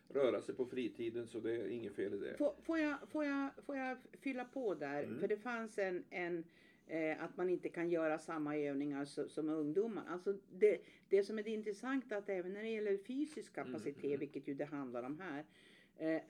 röra 0.08 0.42
sig 0.42 0.54
på 0.54 0.66
fritiden 0.66 1.26
så 1.26 1.40
det 1.40 1.52
är 1.52 1.68
inget 1.68 1.94
fel 1.94 2.14
i 2.14 2.18
det. 2.18 2.36
Får, 2.38 2.54
får, 2.62 2.78
jag, 2.78 2.96
får, 3.10 3.24
jag, 3.24 3.50
får 3.66 3.76
jag 3.76 3.98
fylla 4.20 4.44
på 4.44 4.74
där? 4.74 5.02
Mm. 5.02 5.20
För 5.20 5.28
det 5.28 5.36
fanns 5.36 5.78
en, 5.78 6.04
en 6.10 6.44
eh, 6.88 7.22
att 7.24 7.36
man 7.36 7.50
inte 7.50 7.68
kan 7.68 7.90
göra 7.90 8.18
samma 8.18 8.56
övningar 8.56 9.04
så, 9.04 9.28
som 9.28 9.48
ungdomar. 9.48 10.04
Alltså 10.08 10.32
det, 10.58 10.78
det 11.08 11.22
som 11.22 11.38
är 11.38 11.42
det 11.42 11.50
intressanta 11.50 12.16
att 12.16 12.28
även 12.28 12.52
när 12.52 12.62
det 12.62 12.68
gäller 12.68 12.98
fysisk 12.98 13.54
kapacitet, 13.54 14.04
Mm, 14.04 14.10
mm. 14.10 14.20
vilket 14.20 14.48
ju 14.48 14.54
det 14.54 14.64
handlar 14.64 15.02
om 15.02 15.20
här, 15.20 15.44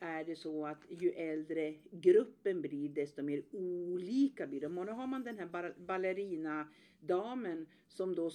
är 0.00 0.24
det 0.24 0.36
så 0.36 0.66
att 0.66 0.78
ju 0.88 1.10
äldre 1.10 1.74
gruppen 1.90 2.60
blir 2.62 2.88
desto 2.88 3.22
mer 3.22 3.42
olika 3.52 4.46
blir 4.46 4.60
de. 4.60 4.78
Och 4.78 4.86
då 4.86 4.92
har 4.92 5.06
man 5.06 5.24
den 5.24 5.38
här 5.38 5.46
ba- 5.46 5.74
ballerina-damen 5.86 7.66
som 7.88 8.14
då 8.14 8.26
eh, 8.26 8.30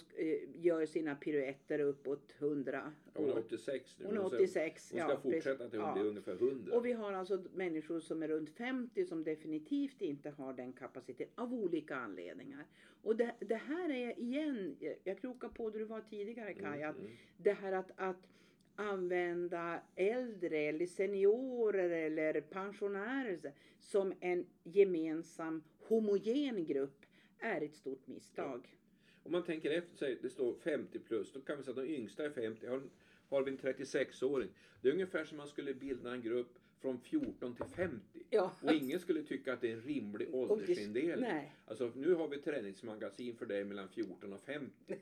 gör 0.65 0.85
sina 0.85 1.15
piruetter 1.15 1.79
uppåt 1.79 2.33
100 2.39 2.93
Hon 3.13 3.25
är 3.25 3.31
år. 3.33 3.37
86 3.39 3.95
nu. 3.99 4.05
Hon 4.05 4.17
är 4.17 4.27
ska- 4.27 4.35
86. 4.37 4.91
Hon 4.91 4.99
ska 4.99 5.09
ja, 5.09 5.19
fortsätta 5.19 5.69
till 5.69 5.79
hon 5.79 5.87
Ja. 5.89 5.93
blir 5.93 6.05
ungefär 6.09 6.33
100. 6.35 6.75
Och 6.77 6.85
vi 6.85 6.91
har 6.93 7.13
alltså 7.13 7.43
människor 7.53 7.99
som 7.99 8.23
är 8.23 8.27
runt 8.27 8.49
50 8.49 9.05
som 9.05 9.23
definitivt 9.23 10.01
inte 10.01 10.29
har 10.29 10.53
den 10.53 10.73
kapaciteten 10.73 11.33
av 11.43 11.53
olika 11.53 11.95
anledningar. 11.95 12.65
Och 13.03 13.15
det, 13.15 13.35
det 13.39 13.55
här 13.55 13.89
är 13.89 14.19
igen, 14.19 14.75
jag 15.03 15.17
krokar 15.21 15.49
på 15.49 15.69
där 15.69 15.79
du 15.79 15.85
var 15.85 16.01
tidigare 16.01 16.53
Kaj, 16.53 16.83
att 16.83 16.95
Mm, 16.95 17.05
mm. 17.07 17.17
det 17.37 17.51
här 17.53 17.71
att, 17.73 17.91
att 17.95 18.27
använda 18.75 19.81
äldre 19.95 20.57
eller 20.57 20.85
seniorer 20.85 21.89
eller 21.89 22.41
pensionärer 22.41 23.53
som 23.79 24.13
en 24.19 24.45
gemensam 24.63 25.63
homogen 25.79 26.65
grupp 26.65 27.05
är 27.39 27.61
ett 27.61 27.75
stort 27.75 28.07
misstag. 28.07 28.77
Om 29.23 29.31
man 29.31 29.43
tänker 29.43 29.71
efter 29.71 29.97
sig, 29.97 30.17
det 30.21 30.29
står 30.29 30.55
50 30.55 30.99
plus, 30.99 31.33
då 31.33 31.41
kan 31.41 31.57
vi 31.57 31.63
säga 31.63 31.71
att 31.71 31.87
de 31.87 31.93
yngsta 31.95 32.25
är 32.25 32.29
50. 32.29 32.67
Har, 32.67 32.81
har 33.29 33.43
vi 33.43 33.51
en 33.51 33.57
36-åring. 33.57 34.49
Det 34.81 34.87
är 34.87 34.93
ungefär 34.93 35.25
som 35.25 35.37
man 35.37 35.47
skulle 35.47 35.73
bilda 35.73 36.13
en 36.13 36.21
grupp 36.21 36.59
från 36.83 36.99
14 36.99 37.55
till 37.55 37.65
50. 37.65 37.99
Ja. 38.29 38.51
Och 38.61 38.71
ingen 38.71 38.99
skulle 38.99 39.23
tycka 39.23 39.53
att 39.53 39.61
det 39.61 39.71
är 39.71 39.73
en 39.73 39.81
rimlig 39.81 40.35
åldersindelning. 40.35 41.29
Nej. 41.29 41.55
Alltså 41.65 41.91
nu 41.95 42.13
har 42.13 42.27
vi 42.27 42.37
träningsmagasin 42.37 43.35
för 43.35 43.45
dig 43.45 43.63
mellan 43.63 43.89
14 43.89 44.33
och 44.33 44.41
50. 44.41 44.71
Eh, 44.87 44.95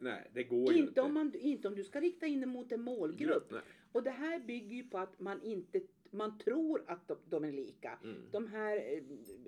Nej, 0.00 0.30
det 0.34 0.44
går 0.44 0.72
ju 0.72 0.78
Inte 0.78 0.88
inte. 0.88 1.00
om, 1.00 1.14
man, 1.14 1.34
inte 1.34 1.68
om 1.68 1.74
du 1.74 1.84
ska 1.84 2.00
rikta 2.00 2.26
in 2.26 2.40
det 2.40 2.46
mot 2.46 2.72
en 2.72 2.82
målgrupp. 2.82 3.50
Grupp. 3.50 3.62
Och 3.92 4.02
det 4.02 4.10
här 4.10 4.40
bygger 4.40 4.76
ju 4.76 4.84
på 4.84 4.98
att 4.98 5.20
man 5.20 5.42
inte 5.42 5.80
man 6.10 6.38
tror 6.38 6.84
att 6.86 7.08
de, 7.08 7.16
de 7.28 7.44
är 7.44 7.52
lika. 7.52 7.98
Mm. 8.04 8.22
De 8.30 8.46
här 8.46 8.76
eh, 8.76 9.02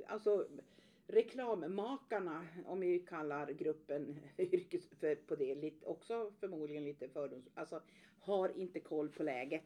alltså 0.07 0.47
reklammakarna, 1.07 2.47
om 2.67 2.81
vi 2.81 2.99
kallar 2.99 3.51
gruppen 3.53 4.17
yrkes 4.39 4.89
för, 5.01 5.15
på 5.15 5.37
det, 5.37 5.55
lite, 5.55 5.87
också 5.87 6.33
förmodligen 6.41 6.85
lite 6.85 7.09
fördoms, 7.09 7.49
alltså 7.55 7.81
har 8.21 8.49
inte 8.59 8.81
koll 8.81 9.09
på 9.09 9.23
läget. 9.23 9.65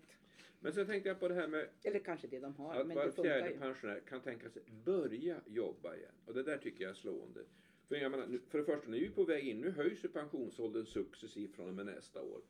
Men 0.64 0.72
sen 0.72 0.86
tänkte 0.86 1.08
jag 1.08 1.20
på 1.20 1.28
det 1.28 1.34
här 1.34 1.48
med 1.48 1.68
Eller 1.82 1.98
kanske 1.98 2.26
det 2.26 2.38
de 2.40 2.54
har, 2.56 2.74
att 2.74 2.86
men 2.86 2.96
var 2.96 3.04
det 3.04 3.12
fjärde 3.12 3.50
ju. 3.50 3.58
pensionär 3.58 4.00
kan 4.00 4.20
tänka 4.20 4.50
sig 4.50 4.62
börja 4.84 5.40
jobba 5.46 5.96
igen. 5.96 6.12
Och 6.26 6.34
det 6.34 6.42
där 6.42 6.58
tycker 6.58 6.84
jag 6.84 6.90
är 6.90 6.94
slående. 6.94 7.40
För, 7.88 7.96
jag 7.96 8.10
menar, 8.10 8.38
för 8.48 8.58
det 8.58 8.64
första, 8.64 8.88
nu 8.90 8.96
är 8.96 9.00
vi 9.00 9.10
på 9.10 9.24
väg 9.24 9.48
in. 9.48 9.60
Nu 9.60 9.70
höjs 9.70 10.04
ju 10.04 10.08
pensionsåldern 10.08 10.86
successivt 10.86 11.54
från 11.54 11.68
och 11.68 11.74
med 11.74 11.86
nästa 11.86 12.22
år. 12.22 12.40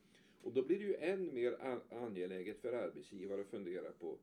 Och 0.42 0.52
då 0.52 0.62
blir 0.62 0.78
det 0.78 0.84
ju 0.84 0.94
än 0.94 1.34
mer 1.34 1.56
an- 1.60 1.80
angeläget 1.90 2.60
för 2.60 2.72
arbetsgivare 2.72 3.40
att 3.40 3.46
fundera 3.46 3.92
på 4.00 4.18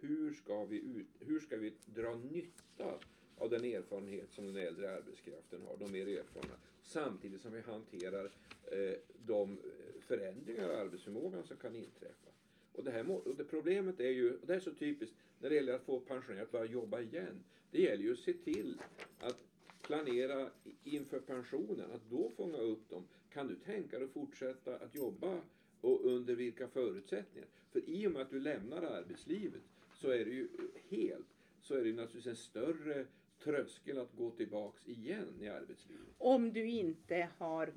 hur 0.00 0.32
ska 0.32 0.64
vi, 0.64 0.76
ut, 0.78 1.06
hur 1.20 1.40
ska 1.40 1.56
vi 1.56 1.72
dra 1.86 2.14
nytta 2.16 2.98
av 3.36 3.50
den 3.50 3.64
erfarenhet 3.64 4.32
som 4.32 4.46
den 4.46 4.66
äldre 4.66 4.96
arbetskraften 4.96 5.62
har, 5.62 5.76
de 5.76 5.92
mer 5.92 6.06
erfarna, 6.18 6.54
samtidigt 6.82 7.40
som 7.40 7.52
vi 7.52 7.60
hanterar 7.60 8.24
eh, 8.72 8.94
de 9.26 9.58
förändringar 10.00 10.68
av 10.68 10.80
arbetsförmågan 10.86 11.44
som 11.44 11.56
kan 11.56 11.76
inträffa. 11.76 12.31
Och 12.72 12.84
det, 12.84 12.90
här 12.90 13.04
må, 13.04 13.14
och 13.14 13.36
det 13.36 13.44
problemet 13.44 14.00
är 14.00 14.10
ju, 14.10 14.34
och 14.34 14.46
det 14.46 14.54
är 14.54 14.60
så 14.60 14.74
typiskt 14.74 15.16
när 15.40 15.48
det 15.48 15.54
gäller 15.54 15.74
att 15.74 15.84
få 15.84 16.00
pensionärer 16.00 16.42
att 16.42 16.52
börja 16.52 16.72
jobba 16.72 17.00
igen. 17.00 17.44
Det 17.70 17.82
gäller 17.82 18.02
ju 18.02 18.12
att 18.12 18.18
se 18.18 18.32
till 18.32 18.80
att 19.20 19.44
planera 19.82 20.50
inför 20.84 21.20
pensionen, 21.20 21.90
att 21.92 22.10
då 22.10 22.30
fånga 22.36 22.58
upp 22.58 22.90
dem. 22.90 23.04
Kan 23.32 23.48
du 23.48 23.54
tänka 23.54 23.98
dig 23.98 24.04
att 24.04 24.12
fortsätta 24.12 24.76
att 24.76 24.94
jobba 24.94 25.40
och 25.80 26.04
under 26.04 26.34
vilka 26.34 26.68
förutsättningar? 26.68 27.48
För 27.72 27.90
i 27.90 28.06
och 28.06 28.12
med 28.12 28.22
att 28.22 28.30
du 28.30 28.40
lämnar 28.40 28.82
arbetslivet 28.82 29.62
så 29.94 30.10
är 30.10 30.24
det 30.24 30.30
ju 30.30 30.48
helt, 30.88 31.26
så 31.62 31.74
är 31.74 31.80
det 31.80 31.88
ju 31.88 31.94
naturligtvis 31.94 32.26
en 32.26 32.36
större 32.36 33.06
tröskel 33.44 33.98
att 33.98 34.16
gå 34.16 34.30
tillbaks 34.30 34.88
igen 34.88 35.34
i 35.40 35.48
arbetslivet. 35.48 36.06
Om 36.18 36.52
du 36.52 36.66
inte 36.66 37.28
har 37.38 37.72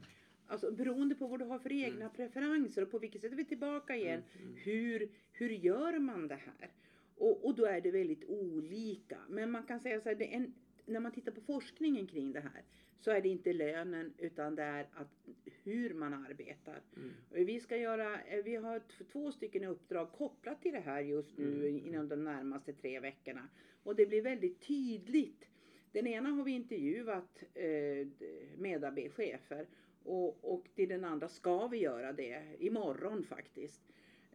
Alltså 0.47 0.71
beroende 0.71 1.15
på 1.15 1.27
vad 1.27 1.39
du 1.39 1.45
har 1.45 1.59
för 1.59 1.71
egna 1.71 2.05
Mm. 2.05 2.15
preferenser 2.15 2.81
och 2.81 2.91
på 2.91 2.99
vilket 2.99 3.21
sätt 3.21 3.31
är 3.31 3.35
vi 3.35 3.45
tillbaka 3.45 3.95
igen. 3.95 4.23
Hur, 4.55 5.09
hur 5.31 5.49
gör 5.49 5.99
man 5.99 6.27
det 6.27 6.35
här? 6.35 6.71
Och, 7.15 7.45
och 7.45 7.55
då 7.55 7.65
är 7.65 7.81
det 7.81 7.91
väldigt 7.91 8.23
olika. 8.29 9.17
Men 9.29 9.51
man 9.51 9.63
kan 9.63 9.79
säga 9.79 10.01
så 10.01 10.09
här, 10.09 10.21
en, 10.21 10.53
när 10.85 10.99
man 10.99 11.11
tittar 11.11 11.31
på 11.31 11.41
forskningen 11.41 12.07
kring 12.07 12.31
det 12.33 12.39
här 12.39 12.63
så 12.99 13.11
är 13.11 13.21
det 13.21 13.29
inte 13.29 13.53
lönen 13.53 14.13
utan 14.17 14.55
det 14.55 14.63
är 14.63 14.87
att 14.93 15.27
hur 15.63 15.93
man 15.93 16.13
arbetar. 16.13 16.81
Mm. 16.95 17.45
Vi 17.45 17.59
ska 17.59 17.77
göra, 17.77 18.21
eh, 18.21 18.43
vi 18.43 18.55
har 18.55 18.81
två 19.11 19.31
stycken 19.31 19.63
uppdrag 19.63 20.11
kopplat 20.11 20.61
till 20.61 20.71
det 20.73 20.79
här 20.79 21.01
just 21.01 21.37
nu 21.37 21.67
Mm. 21.69 21.85
inom 21.87 22.09
de 22.09 22.23
närmaste 22.23 22.73
tre 22.73 22.99
veckorna. 22.99 23.49
Och 23.83 23.95
det 23.95 24.05
blir 24.05 24.21
väldigt 24.21 24.61
tydligt. 24.67 25.45
Den 25.91 26.07
ena 26.07 26.29
har 26.29 26.43
vi 26.43 26.51
intervjuat 26.51 27.43
eh, 27.53 27.63
d- 28.07 28.47
medarbetschefer 28.57 29.67
och, 30.05 30.53
och 30.53 30.63
till 30.75 30.89
den 30.89 31.05
andra 31.05 31.27
ska 31.27 31.67
vi 31.67 31.77
göra 31.77 32.13
det 32.13 32.43
imorgon 32.59 33.23
faktiskt. 33.23 33.81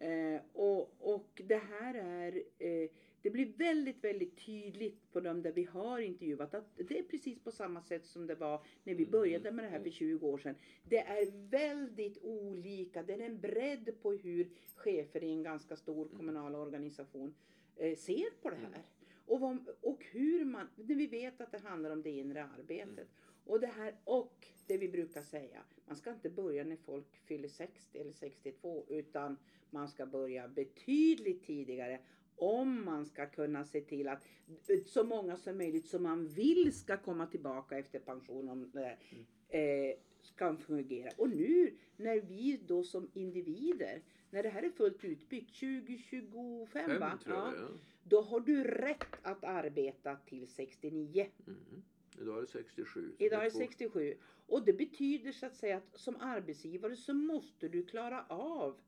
Eh, 0.01 0.41
och, 0.53 0.95
och 0.99 1.43
det 1.47 1.63
här 1.71 1.95
är, 1.95 2.43
eh, 2.59 2.91
det 3.23 3.31
blir 3.31 3.53
väldigt, 3.57 4.05
väldigt 4.05 4.47
tydligt 4.47 5.13
på 5.13 5.21
dem 5.21 5.43
där 5.43 5.53
vi 5.53 5.65
har 5.65 5.99
intervjuat 5.99 6.55
att 6.55 6.77
det 6.77 6.99
är 6.99 7.03
precis 7.03 7.39
på 7.39 7.51
samma 7.51 7.83
sätt 7.83 8.07
som 8.07 8.27
det 8.27 8.35
var 8.35 8.63
när 8.85 8.95
vi 8.95 9.03
Mm, 9.03 9.11
började 9.11 9.53
med 9.53 9.65
det 9.65 9.69
här 9.69 9.77
mm. 9.77 9.85
för 9.85 9.91
20 9.91 10.27
år 10.27 10.39
sedan. 10.39 10.55
Det 10.89 10.99
är 10.99 11.49
väldigt 11.51 12.25
olika. 12.25 13.03
Det 13.03 13.13
är 13.13 13.19
en 13.19 13.41
bredd 13.41 14.03
på 14.03 14.13
hur 14.13 14.51
chefer 14.77 15.25
i 15.25 15.31
en 15.31 15.43
ganska 15.43 15.77
stor 15.77 16.09
kommunal 16.17 16.55
organisation 16.55 17.35
eh, 17.77 17.97
ser 17.97 18.43
på 18.43 18.51
det 18.51 18.57
här. 18.57 18.83
Och, 19.27 19.41
vad, 19.41 19.69
och 19.81 20.05
hur 20.13 20.45
man, 20.45 20.69
när 20.77 20.95
vi 20.95 21.07
vet 21.07 21.41
att 21.41 21.53
det 21.53 21.59
handlar 21.59 21.91
om 21.91 22.03
det 22.03 22.11
inre 22.11 22.45
arbetet. 22.45 23.09
Och 23.45 23.61
det 23.61 23.67
här 23.67 23.95
och 24.05 24.47
det 24.67 24.79
vi 24.79 24.89
brukar 24.89 25.23
säga, 25.23 25.63
man 25.87 25.97
ska 25.97 26.11
inte 26.11 26.31
börja 26.31 26.65
när 26.65 26.77
folk 26.77 27.17
fyller 27.17 27.49
60 27.49 27.99
eller 27.99 28.13
62 28.13 28.85
utan 28.89 29.37
man 29.71 29.89
ska 29.89 30.07
börja 30.07 30.49
betydligt 30.49 31.45
tidigare 31.45 32.01
om 32.37 32.85
man 32.85 33.07
ska 33.07 33.27
kunna 33.27 33.65
se 33.65 33.81
till 33.81 34.09
att 34.09 34.27
så 34.87 35.05
många 35.05 35.37
som 35.37 35.59
möjligt 35.59 35.87
som 35.87 36.03
man 36.03 36.29
vill 36.29 36.73
ska 36.73 36.97
komma 36.97 37.27
tillbaka 37.27 37.79
efter 37.79 37.99
pension 37.99 38.49
om 38.49 38.71
det 38.71 38.97
eh, 39.59 39.97
ska 40.23 40.57
fungera. 40.57 41.11
Och 41.17 41.31
nu 41.31 41.75
när 41.97 42.21
vi 42.21 42.61
då 42.67 42.83
som 42.83 43.11
individer, 43.15 44.03
när 44.31 44.43
det 44.43 44.49
här 44.49 44.63
är 44.63 44.71
fullt 44.71 45.05
utbyggt 45.05 45.61
2025 45.61 46.67
Fem 46.67 47.01
va? 47.01 47.19
Ja, 47.27 47.53
då 48.03 48.21
har 48.21 48.41
du 48.41 48.65
rätt 48.65 49.17
att 49.23 49.45
arbeta 49.45 50.17
till 50.17 50.49
69. 50.49 51.27
Mm. 51.47 51.83
Idag 52.21 52.37
är 52.37 52.41
det 52.41 52.47
67. 52.47 53.15
så 53.19 53.25
Idag 53.25 53.41
är 53.41 53.45
det 53.45 53.51
det 53.51 53.51
67. 53.51 54.17
Och 54.47 54.65
det 54.65 54.73
betyder 54.73 55.33
så 55.33 55.47
att 55.47 55.57
säga 55.57 55.77
att 55.77 56.01
som 56.01 56.17
arbetsgivare 56.21 56.97
så 56.97 57.15
måste 57.15 57.69
du 57.69 57.83
klara 57.83 58.25
av 58.29 58.81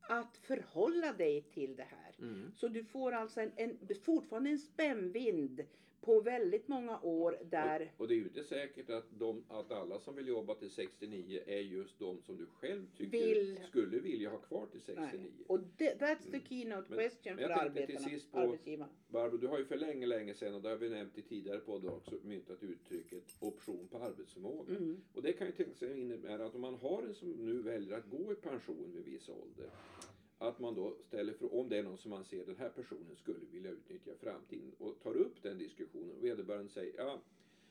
att 0.00 0.36
förhålla 0.36 1.12
dig 1.12 1.42
till 1.42 1.76
det 1.76 1.86
här. 1.90 2.14
Mm. 2.18 2.52
Så 2.56 2.68
du 2.68 2.84
får 2.84 3.12
alltså 3.12 3.40
en, 3.40 3.52
en, 3.56 3.78
fortfarande 4.04 4.50
en 4.50 4.58
spännvind 4.58 5.60
på 6.00 6.20
väldigt 6.20 6.68
många 6.68 7.00
år 7.00 7.38
där 7.50 7.92
Och, 7.96 8.00
och 8.00 8.08
det 8.08 8.14
är 8.14 8.16
ju 8.16 8.22
inte 8.24 8.44
säkert 8.44 8.90
att, 8.90 9.04
de, 9.18 9.44
att 9.48 9.72
alla 9.72 10.00
som 10.00 10.16
vill 10.16 10.28
jobba 10.28 10.54
till 10.54 10.70
69 10.70 11.40
är 11.46 11.58
just 11.60 11.98
de 11.98 12.22
som 12.22 12.36
du 12.36 12.46
själv 12.46 12.86
tycker 12.96 13.18
Vill- 13.18 13.58
skulle 13.68 13.98
vilja 13.98 14.30
ha 14.30 14.38
kvar 14.38 14.66
till 14.66 14.80
69. 14.80 15.08
Nej. 15.12 15.30
Och 15.46 15.60
det, 15.76 15.94
that's 16.00 16.30
the 16.30 16.40
keynote 16.48 16.86
Men- 16.88 16.98
question 16.98 17.36
men 17.36 17.44
för 17.44 17.50
jag 17.50 17.58
tänkte 17.58 17.86
till 17.86 17.96
arbetarna, 17.96 18.08
sist 18.08 18.32
på- 18.32 18.38
arbetsgivarna. 18.38 18.92
Barbro, 19.08 19.36
du 19.38 19.46
har 19.46 19.58
ju 19.58 19.64
för 19.64 19.76
länge, 19.76 20.06
länge 20.06 20.34
sedan, 20.34 20.54
och 20.54 20.62
det 20.62 20.68
har 20.68 20.76
vi 20.76 20.88
nämnt 20.88 21.18
i 21.18 21.22
tidigare 21.22 21.58
poddar 21.58 21.90
också, 21.90 22.14
myntat 22.22 22.62
uttrycket 22.62 23.24
option 23.40 23.88
på 23.90 23.98
arbetsförmåga. 23.98 24.76
Mm. 24.76 25.00
Och 25.14 25.22
det 25.22 25.32
kan 25.32 25.46
ju 25.46 25.52
tänka 25.52 25.74
sig 25.74 26.00
innebära 26.00 26.46
att 26.46 26.54
om 26.54 26.60
man 26.60 26.74
har 26.74 27.02
en 27.02 27.14
som 27.14 27.30
nu 27.32 27.62
väljer 27.62 27.98
att 27.98 28.10
gå 28.10 28.32
i 28.32 28.34
pension 28.34 28.92
vid 28.94 29.04
viss 29.04 29.28
ålder, 29.28 29.70
att 30.38 30.58
man 30.58 30.74
då 30.74 30.96
ställer 31.00 31.32
för 31.32 31.54
om 31.54 31.68
det 31.68 31.78
är 31.78 31.82
någon 31.82 31.98
som 31.98 32.10
man 32.10 32.24
ser 32.24 32.46
den 32.46 32.56
här 32.56 32.68
personen 32.68 33.16
skulle 33.16 33.46
vilja 33.52 33.70
utnyttja 33.70 34.10
i 34.10 34.16
framtiden 34.16 34.72
och 34.78 35.00
tar 35.02 35.16
upp 35.16 35.42
den 35.42 35.58
diskussionen 35.58 36.16
och 36.16 36.24
vederbörande 36.24 36.68
säger 36.68 36.94
ja, 36.96 37.20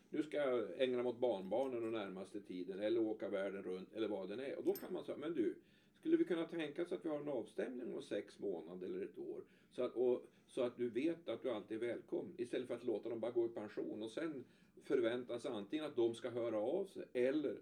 nu 0.09 0.23
ska 0.23 0.37
jag 0.37 0.81
ägna 0.81 0.97
mig 0.97 1.09
åt 1.09 1.19
barnbarnen 1.19 1.81
den 1.81 1.91
närmaste 1.91 2.41
tiden 2.41 2.79
eller 2.79 3.01
åka 3.01 3.29
världen 3.29 3.63
runt 3.63 3.95
eller 3.95 4.07
vad 4.07 4.29
den 4.29 4.39
är. 4.39 4.57
Och 4.57 4.63
då 4.63 4.73
kan 4.73 4.93
man 4.93 5.03
säga, 5.03 5.17
men 5.17 5.33
du, 5.33 5.55
skulle 5.99 6.17
vi 6.17 6.23
kunna 6.23 6.45
tänka 6.45 6.81
oss 6.81 6.91
att 6.91 7.05
vi 7.05 7.09
har 7.09 7.19
en 7.19 7.29
avstämning 7.29 7.95
om 7.95 8.01
sex 8.01 8.39
månader 8.39 8.87
eller 8.87 9.01
ett 9.01 9.19
år? 9.19 9.43
Så 9.71 9.83
att, 9.83 9.95
och, 9.95 10.23
så 10.47 10.61
att 10.61 10.77
du 10.77 10.89
vet 10.89 11.29
att 11.29 11.43
du 11.43 11.51
alltid 11.51 11.83
är 11.83 11.87
välkommen. 11.87 12.33
Istället 12.37 12.67
för 12.67 12.75
att 12.75 12.83
låta 12.83 13.09
dem 13.09 13.19
bara 13.19 13.31
gå 13.31 13.45
i 13.45 13.49
pension 13.49 14.03
och 14.03 14.11
sen 14.11 14.43
förväntas 14.83 15.45
antingen 15.45 15.85
att 15.85 15.95
de 15.95 16.13
ska 16.13 16.29
höra 16.29 16.57
av 16.57 16.85
sig 16.85 17.03
eller 17.13 17.57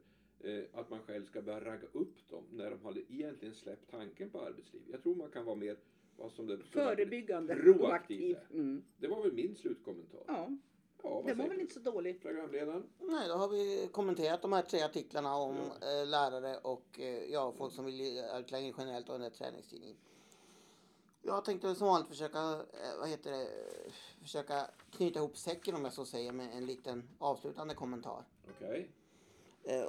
att 0.73 0.89
man 0.89 0.99
själv 0.99 1.25
ska 1.25 1.41
börja 1.41 1.59
ragga 1.65 1.87
upp 1.91 2.29
dem 2.29 2.43
när 2.51 2.69
de 2.71 2.81
har 2.83 2.97
egentligen 2.97 3.55
släppt 3.55 3.91
tanken 3.91 4.29
på 4.29 4.41
arbetsliv. 4.41 4.81
Jag 4.91 5.03
tror 5.03 5.15
man 5.15 5.31
kan 5.31 5.45
vara 5.45 5.55
mer 5.55 5.77
vad 6.17 6.31
som 6.31 6.47
det, 6.47 6.57
Förebyggande 6.63 7.55
Proaktiv 7.55 7.81
och 7.81 7.93
aktiv. 7.93 8.35
där. 8.49 8.57
Mm. 8.59 8.83
Det 8.97 9.07
var 9.07 9.21
väl 9.23 9.33
min 9.33 9.55
slutkommentar. 9.55 10.23
Ja, 10.27 10.49
Ja, 11.03 11.23
det 11.25 11.33
var 11.33 11.47
väl 11.47 11.59
inte 11.59 11.73
så 11.73 11.79
dåligt. 11.79 12.21
Programledaren? 12.21 12.83
Nej, 12.99 13.27
då 13.27 13.33
har 13.33 13.47
vi 13.47 13.89
kommenterat 13.91 14.41
de 14.41 14.53
här 14.53 14.61
tre 14.61 14.81
artiklarna 14.81 15.35
om 15.35 15.55
Ja. 15.81 16.01
eh, 16.01 16.07
lärare 16.07 16.57
och 16.57 16.99
eh, 16.99 17.23
ja, 17.31 17.51
folk 17.57 17.73
som 17.73 17.85
vill 17.85 18.21
längre 18.47 18.73
generellt 18.77 19.09
och 19.09 19.13
den 19.13 19.21
här 19.21 19.29
träningstidningen. 19.29 19.97
Jag 21.21 21.45
tänkte 21.45 21.75
som 21.75 21.87
vanligt 21.87 22.09
försöka, 22.09 22.39
eh, 22.39 22.99
vad 22.99 23.09
heter 23.09 23.31
det, 23.31 23.47
försöka 24.21 24.67
knyta 24.91 25.19
ihop 25.19 25.37
säcken 25.37 25.75
om 25.75 25.83
jag 25.83 25.93
så 25.93 26.05
säger 26.05 26.31
med 26.31 26.57
en 26.57 26.65
liten 26.65 27.03
avslutande 27.19 27.73
kommentar. 27.73 28.23
Okej. 28.55 28.79
Eh, 28.79 29.04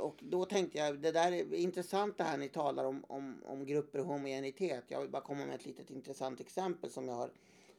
Och 0.00 0.16
då 0.22 0.44
tänkte 0.44 0.78
jag, 0.78 0.98
det 0.98 1.12
där 1.12 1.32
är 1.32 1.54
intressant 1.54 2.18
det 2.18 2.24
här 2.24 2.38
ni 2.38 2.48
talar 2.48 2.84
om, 2.84 3.04
om, 3.08 3.42
om 3.46 3.66
grupper 3.66 3.98
och 3.98 4.06
homogenitet. 4.06 4.84
Jag 4.88 5.00
vill 5.00 5.10
bara 5.10 5.22
komma 5.22 5.46
med 5.46 5.54
ett 5.54 5.66
litet 5.66 5.90
intressant 5.90 6.40
exempel 6.40 6.90
som 6.90 7.08
jag 7.08 7.14
har 7.14 7.30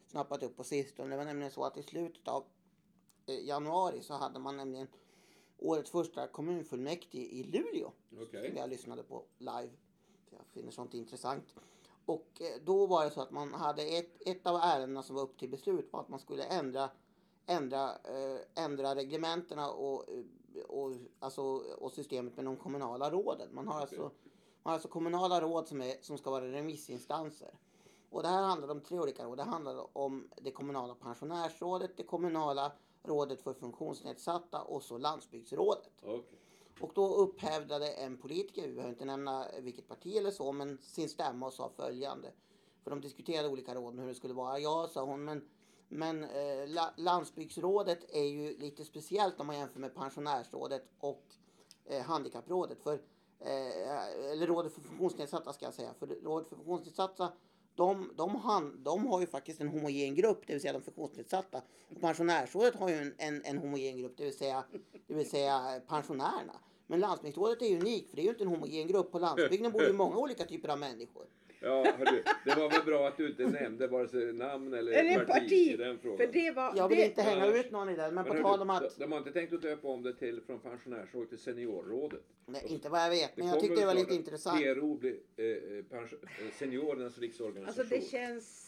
snappat 0.08 0.44
upp 0.44 0.58
på 0.58 0.64
sistone. 0.64 1.10
Det 1.10 1.18
var 1.18 1.26
nämligen 1.26 1.52
så 1.52 1.64
att 1.64 1.78
i 1.78 1.84
slutet 1.84 2.28
av 2.28 2.44
eh, 3.26 3.46
januari 3.46 4.02
så 4.02 4.14
hade 4.14 4.40
man 4.40 4.58
nämligen 4.58 4.88
årets 5.58 5.92
första 5.92 6.28
kommunfullmäktige 6.28 7.28
i 7.32 7.44
Luleå. 7.44 7.92
Okej. 8.22 8.50
Som 8.50 8.58
jag 8.58 8.70
lyssnade 8.70 9.04
på 9.04 9.24
live. 9.38 9.70
Jag 10.30 10.46
finner 10.54 10.72
sånt 10.72 10.94
intressant. 10.94 11.56
Och 12.06 12.28
eh, 12.40 12.62
då 12.66 12.86
var 12.86 13.06
det 13.06 13.12
så 13.12 13.22
att 13.22 13.32
man 13.32 13.54
hade 13.54 13.84
ett, 13.84 14.28
ett 14.28 14.48
av 14.48 14.56
ärendena 14.56 15.04
som 15.04 15.16
var 15.16 15.24
upp 15.24 15.38
till 15.38 15.50
beslut 15.50 15.94
var 15.94 16.00
att 16.00 16.10
man 16.10 16.20
skulle 16.20 16.44
ändra, 16.44 16.90
ändra, 17.46 17.90
eh, 17.90 18.64
ändra 18.64 18.96
reglementena 18.96 19.72
och, 19.72 20.10
eh, 20.10 20.24
och, 20.62 20.94
alltså, 21.20 21.42
och 21.78 21.92
systemet 21.92 22.36
med 22.36 22.46
de 22.46 22.58
kommunala 22.58 23.12
råden. 23.12 23.56
Man 23.56 23.68
har, 23.68 23.82
alltså, 23.82 24.02
man 24.02 24.12
har 24.64 24.74
alltså 24.74 24.88
kommunala 24.88 25.42
råd 25.42 25.68
som, 25.68 25.82
är, 25.82 25.96
som 26.02 26.18
ska 26.18 26.32
vara 26.32 26.52
remissinstanser. 26.52 27.54
Och 28.10 28.22
det 28.22 28.28
här 28.28 28.42
handlar 28.42 28.72
om 28.72 28.82
tre 28.82 29.00
olika 29.00 29.26
råd. 29.26 29.38
Det 29.38 29.44
handlar 29.44 29.98
om 29.98 30.30
det 30.42 30.52
kommunala 30.52 30.96
pensionärsrådet, 30.96 31.98
det 31.98 32.04
kommunala 32.04 32.72
rådet 33.04 33.42
för 33.42 33.54
funktionsnedsatta 33.54 34.62
och 34.62 34.84
så 34.84 34.98
landsbygdsrådet. 34.98 35.92
Okej. 36.02 36.24
Och 36.82 36.92
då 36.96 37.16
upphävde 37.16 37.92
en 37.92 38.18
politiker, 38.18 38.68
vi 38.68 38.74
behöver 38.74 38.94
inte 38.94 39.06
nämna 39.06 39.46
vilket 39.60 39.88
parti 39.88 40.16
eller 40.16 40.32
så, 40.32 40.52
men 40.52 40.78
sin 40.82 41.10
stämma 41.10 41.46
och 41.46 41.54
sa 41.54 41.70
följande. 41.70 42.32
För 42.84 42.92
de 42.92 43.02
diskuterade 43.02 43.50
olika 43.50 43.76
råd 43.76 44.00
hur 44.00 44.08
det 44.08 44.16
skulle 44.16 44.34
vara. 44.34 44.60
Ja, 44.60 44.90
sa 44.94 45.04
hon, 45.04 45.26
men, 45.26 45.48
men 45.88 46.24
eh, 46.24 46.68
la, 46.68 46.94
landsbygdsrådet 46.98 48.00
är 48.16 48.24
ju 48.24 48.58
lite 48.58 48.86
speciellt 48.86 49.40
om 49.40 49.48
man 49.48 49.58
jämför 49.58 49.80
med 49.80 49.96
pensionärsrådet 49.96 50.84
och 51.00 51.24
eh, 51.86 52.02
handikapprådet. 52.02 52.78
För, 52.84 52.94
eh, 53.40 54.32
eller 54.32 54.48
rådet 54.48 54.74
för 54.74 54.82
funktionsnedsatta 54.82 55.54
ska 55.54 55.66
jag 55.66 55.74
säga. 55.74 55.94
För 56.00 56.08
rådet 56.08 56.50
för 56.50 56.56
funktionsnedsatta 56.56 57.32
de, 57.78 58.12
de, 58.16 58.36
han, 58.36 58.84
de 58.84 59.08
har 59.08 59.20
ju 59.20 59.28
faktiskt 59.28 59.62
en 59.62 59.68
homogen 59.68 60.16
grupp, 60.16 60.48
det 60.48 60.54
vill 60.54 60.62
säga 60.62 60.74
de 60.74 60.82
funktionsnedsatta. 60.82 61.62
Och 61.90 62.02
pensionärsrådet 62.02 62.76
har 62.76 62.90
ju 62.90 62.96
en, 62.96 63.14
en, 63.18 63.42
en 63.46 63.58
homogen 63.58 63.98
grupp, 63.98 64.18
det 64.18 64.24
vill, 64.24 64.38
säga, 64.38 64.64
det 65.08 65.14
vill 65.14 65.30
säga 65.30 65.82
pensionärerna. 65.88 66.54
Men 66.88 67.00
Landsbygdsrådet 67.00 67.62
är 67.62 67.66
ju 67.66 67.80
unikt, 67.80 68.10
för 68.10 68.16
det 68.16 68.22
är 68.22 68.24
ju 68.24 68.30
inte 68.30 68.44
en 68.44 68.50
homogen 68.50 68.88
grupp. 68.88 69.12
På 69.12 69.20
landsbygden 69.20 69.72
bor 69.72 69.84
ju 69.84 69.94
många 69.94 70.18
olika 70.18 70.46
typer 70.46 70.70
av 70.70 70.80
människor. 70.80 71.26
Ja, 71.68 71.84
hörru, 71.98 72.24
det 72.46 72.56
var 72.56 72.70
väl 72.70 72.84
bra 72.86 73.08
att 73.08 73.18
du 73.18 73.28
inte 73.30 73.44
nämnde 73.48 73.88
vare 73.88 74.08
sig 74.08 74.34
namn 74.34 74.74
eller, 74.74 74.92
Eller 74.92 75.26
parti, 75.26 75.28
parti, 75.28 75.52
i 75.52 75.78
den 75.78 76.00
frågan. 76.00 76.18
För 76.18 76.28
det 76.34 76.52
var... 76.52 76.74
Jag 76.76 76.88
vill 76.90 76.98
det, 76.98 77.06
inte 77.06 77.22
hänga 77.22 77.46
ut 77.46 77.72
någon 77.72 77.90
i 77.90 77.96
den, 77.96 78.14
men 78.16 78.26
på 78.26 78.34
hörru, 78.34 78.44
tal 78.44 78.62
om 78.62 78.70
att... 78.70 78.82
de, 78.82 78.90
de 79.04 79.12
har 79.12 79.20
inte 79.20 79.32
tänkt 79.32 79.54
att 79.54 79.62
döpa 79.62 79.88
om 79.88 80.04
det 80.04 80.14
till 80.14 80.42
från 80.42 80.60
pensionärsråd 80.60 81.30
till 81.30 81.38
seniorrådet. 81.38 82.22
Nej, 82.46 82.64
inte 82.68 82.90
vad 82.90 83.02
jag 83.02 83.10
vet, 83.10 83.36
Det 83.36 83.42
men 83.42 83.48
jag 83.48 83.60
tyckte 83.60 83.80
det 83.80 83.86
var 83.86 83.94
lite 83.94 84.16
intressant. 84.16 84.62
PRO 84.62 84.96
blir 84.96 85.12
eh, 85.36 85.46
pension- 85.90 86.20
eh, 86.24 86.54
seniorernas 86.54 87.18
riksorganisation. 87.18 87.80
Alltså 87.82 87.96
det 87.96 88.02
känns 88.10 88.68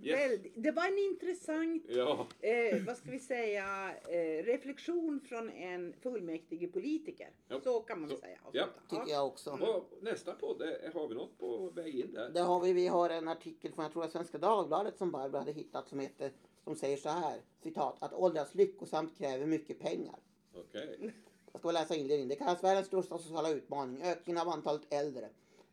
väldigt... 0.00 0.52
Det 0.56 0.70
var 0.70 0.86
en 0.86 0.98
intressant, 0.98 1.84
Ja, 1.88 2.26
eh, 2.40 2.84
vad 2.86 2.96
ska 2.96 3.10
vi 3.10 3.18
säga, 3.18 3.94
eh, 4.08 4.44
reflektion 4.44 5.20
från 5.28 5.50
en 5.50 5.92
fullmäktige 6.02 6.66
politiker. 6.68 7.30
Ja. 7.48 7.60
Så 7.64 7.80
kan 7.80 8.00
man 8.00 8.10
Så- 8.10 8.16
säga. 8.16 8.38
ja. 8.52 8.66
Tycker 8.90 9.12
jag 9.12 9.26
också. 9.26 9.50
och 9.50 9.92
nästa 10.02 10.32
podd, 10.34 10.62
eh, 10.62 10.92
har 10.94 11.08
vi 11.08 11.14
något 11.14 11.38
på 11.38 11.70
väg 11.74 11.94
in 12.00 12.12
där? 12.12 12.30
Där 12.30 12.42
har 12.44 12.60
vi, 12.60 12.72
vi 12.72 12.86
har 12.86 13.10
en 13.10 13.28
artikel 13.28 13.72
från, 13.72 13.82
jag 13.82 13.92
tror 13.92 14.02
det 14.02 14.08
Svenska 14.10 14.38
Dagbladet 14.38 14.98
som 14.98 15.10
Barbro 15.10 15.38
hade 15.38 15.52
hittat 15.52 15.88
som 15.88 16.00
heter, 16.00 16.32
som 16.64 16.76
säger 16.76 16.96
så 16.96 17.08
här, 17.08 17.40
citat, 17.62 17.96
att 18.02 18.12
åldras 18.12 18.54
lyckosamt 18.54 19.18
kräver 19.18 19.46
mycket 19.46 19.78
pengar. 19.80 20.18
Okej. 20.54 21.12
Jag 21.52 21.60
ska 21.60 21.70
läsa 21.70 21.94
inledningen. 21.94 22.28
Det 22.28 22.36
kallas 22.36 22.64
världens 22.64 22.86
största 22.86 23.18
sociala 23.18 23.50
utmaning, 23.50 24.02
ökningen 24.02 24.42
av 24.42 24.48
antalet 24.48 24.92
äldre. 24.92 25.28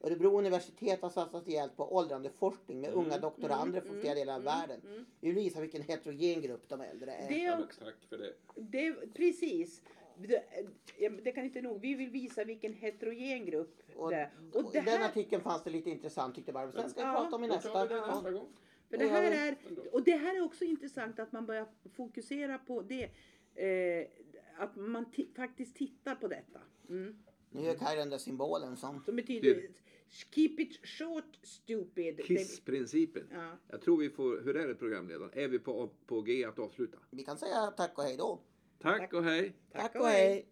Örebro 0.06 0.38
universitet 0.40 1.02
har 1.02 1.10
satsat 1.10 1.48
rejält 1.48 1.78
på 1.78 1.96
åldrande 1.96 2.30
forskning 2.30 2.82
med 2.82 2.94
unga 2.94 3.18
doktorander 3.18 3.82
från 3.82 4.00
flera 4.02 4.16
delar 4.16 4.36
av 4.36 4.44
världen. 4.44 4.82
Vi 5.20 5.28
vill 5.32 5.36
visa 5.36 5.62
vilken 5.62 5.82
heterogen 5.82 6.42
grupp 6.42 6.70
de 6.70 6.82
äldre 6.82 7.12
är. 7.12 7.28
Det 7.30 7.38
Ja, 7.38 7.54
är 7.54 7.62
tack 7.86 7.96
för 8.10 8.18
det. 8.18 8.34
det, 8.56 9.13
precis. 9.13 9.82
Det, 10.18 10.44
det 11.24 11.32
kan 11.32 11.44
inte 11.46 11.62
nog. 11.62 11.82
Vi 11.82 11.94
vill 11.96 12.10
visa 12.10 12.44
vilken 12.44 12.74
heterogen 12.74 13.46
grupp 13.46 13.80
Och, 13.96 14.10
det 14.10 14.16
är. 14.16 14.32
och 14.54 14.56
Och 14.66 14.72
det 14.72 14.78
I 14.80 14.82
den 14.82 14.89
här, 15.02 15.06
artikeln 15.10 15.42
fanns 15.44 15.63
det 15.63 15.70
lite 15.70 15.89
intressant 15.89 16.36
tyckte 16.36 16.52
Barbro. 16.54 16.72
Sen 16.82 16.89
ska 16.89 17.00
vi 17.02 17.08
Ja, 17.08 17.13
prata 17.22 17.36
om 17.36 17.44
i 17.44 17.48
nästa. 17.48 17.86
det 17.86 18.32
gång. 18.32 18.48
för 18.89 18.98
det 18.98 19.08
här 19.08 19.32
är, 19.48 19.56
och 19.92 20.04
det 20.04 20.16
här 20.18 20.36
är 20.36 20.42
också 20.44 20.63
intressant 20.66 21.20
att 21.20 21.32
man 21.32 21.46
börjar 21.46 21.68
fokusera 21.96 22.58
på 22.58 22.82
det. 22.82 23.04
Eh, 23.56 24.08
att 24.58 24.76
man 24.76 25.06
ti- 25.06 25.36
faktiskt 25.36 25.76
tittar 25.76 26.16
på 26.16 26.28
detta. 26.28 26.60
Mm. 26.89 27.24
Nu 27.50 27.62
gör 27.62 27.76
Kaj 27.76 27.96
den 27.98 28.10
där 28.10 28.18
symbolen 28.18 28.78
som... 28.78 29.04
Som 29.06 29.16
betyder 29.16 29.50
Det- 29.56 29.68
keep 30.13 30.60
it 30.60 30.88
short 30.88 31.39
stupid. 31.43 32.26
Kissprincipen. 32.26 33.28
Ja. 33.32 33.58
Jag 33.67 33.82
tror 33.82 33.97
vi 33.97 34.10
får, 34.10 34.41
hur 34.41 34.56
är 34.56 34.67
det 34.67 34.76
programledaren? 34.76 35.32
Är 35.34 35.47
vi 35.47 35.60
på, 35.60 35.89
på 36.06 36.21
G 36.21 36.45
att 36.45 36.60
avsluta? 36.60 36.97
Vi 37.10 37.23
kan 37.23 37.38
säga 37.38 37.67
tack 37.78 37.97
och 37.97 38.04
hej 38.04 38.17
då. 38.17 38.39
Tack 38.80 39.13
och 39.13 39.23
hej! 39.23 39.54
Tack 39.71 39.95
och 39.95 40.08
hej. 40.08 40.45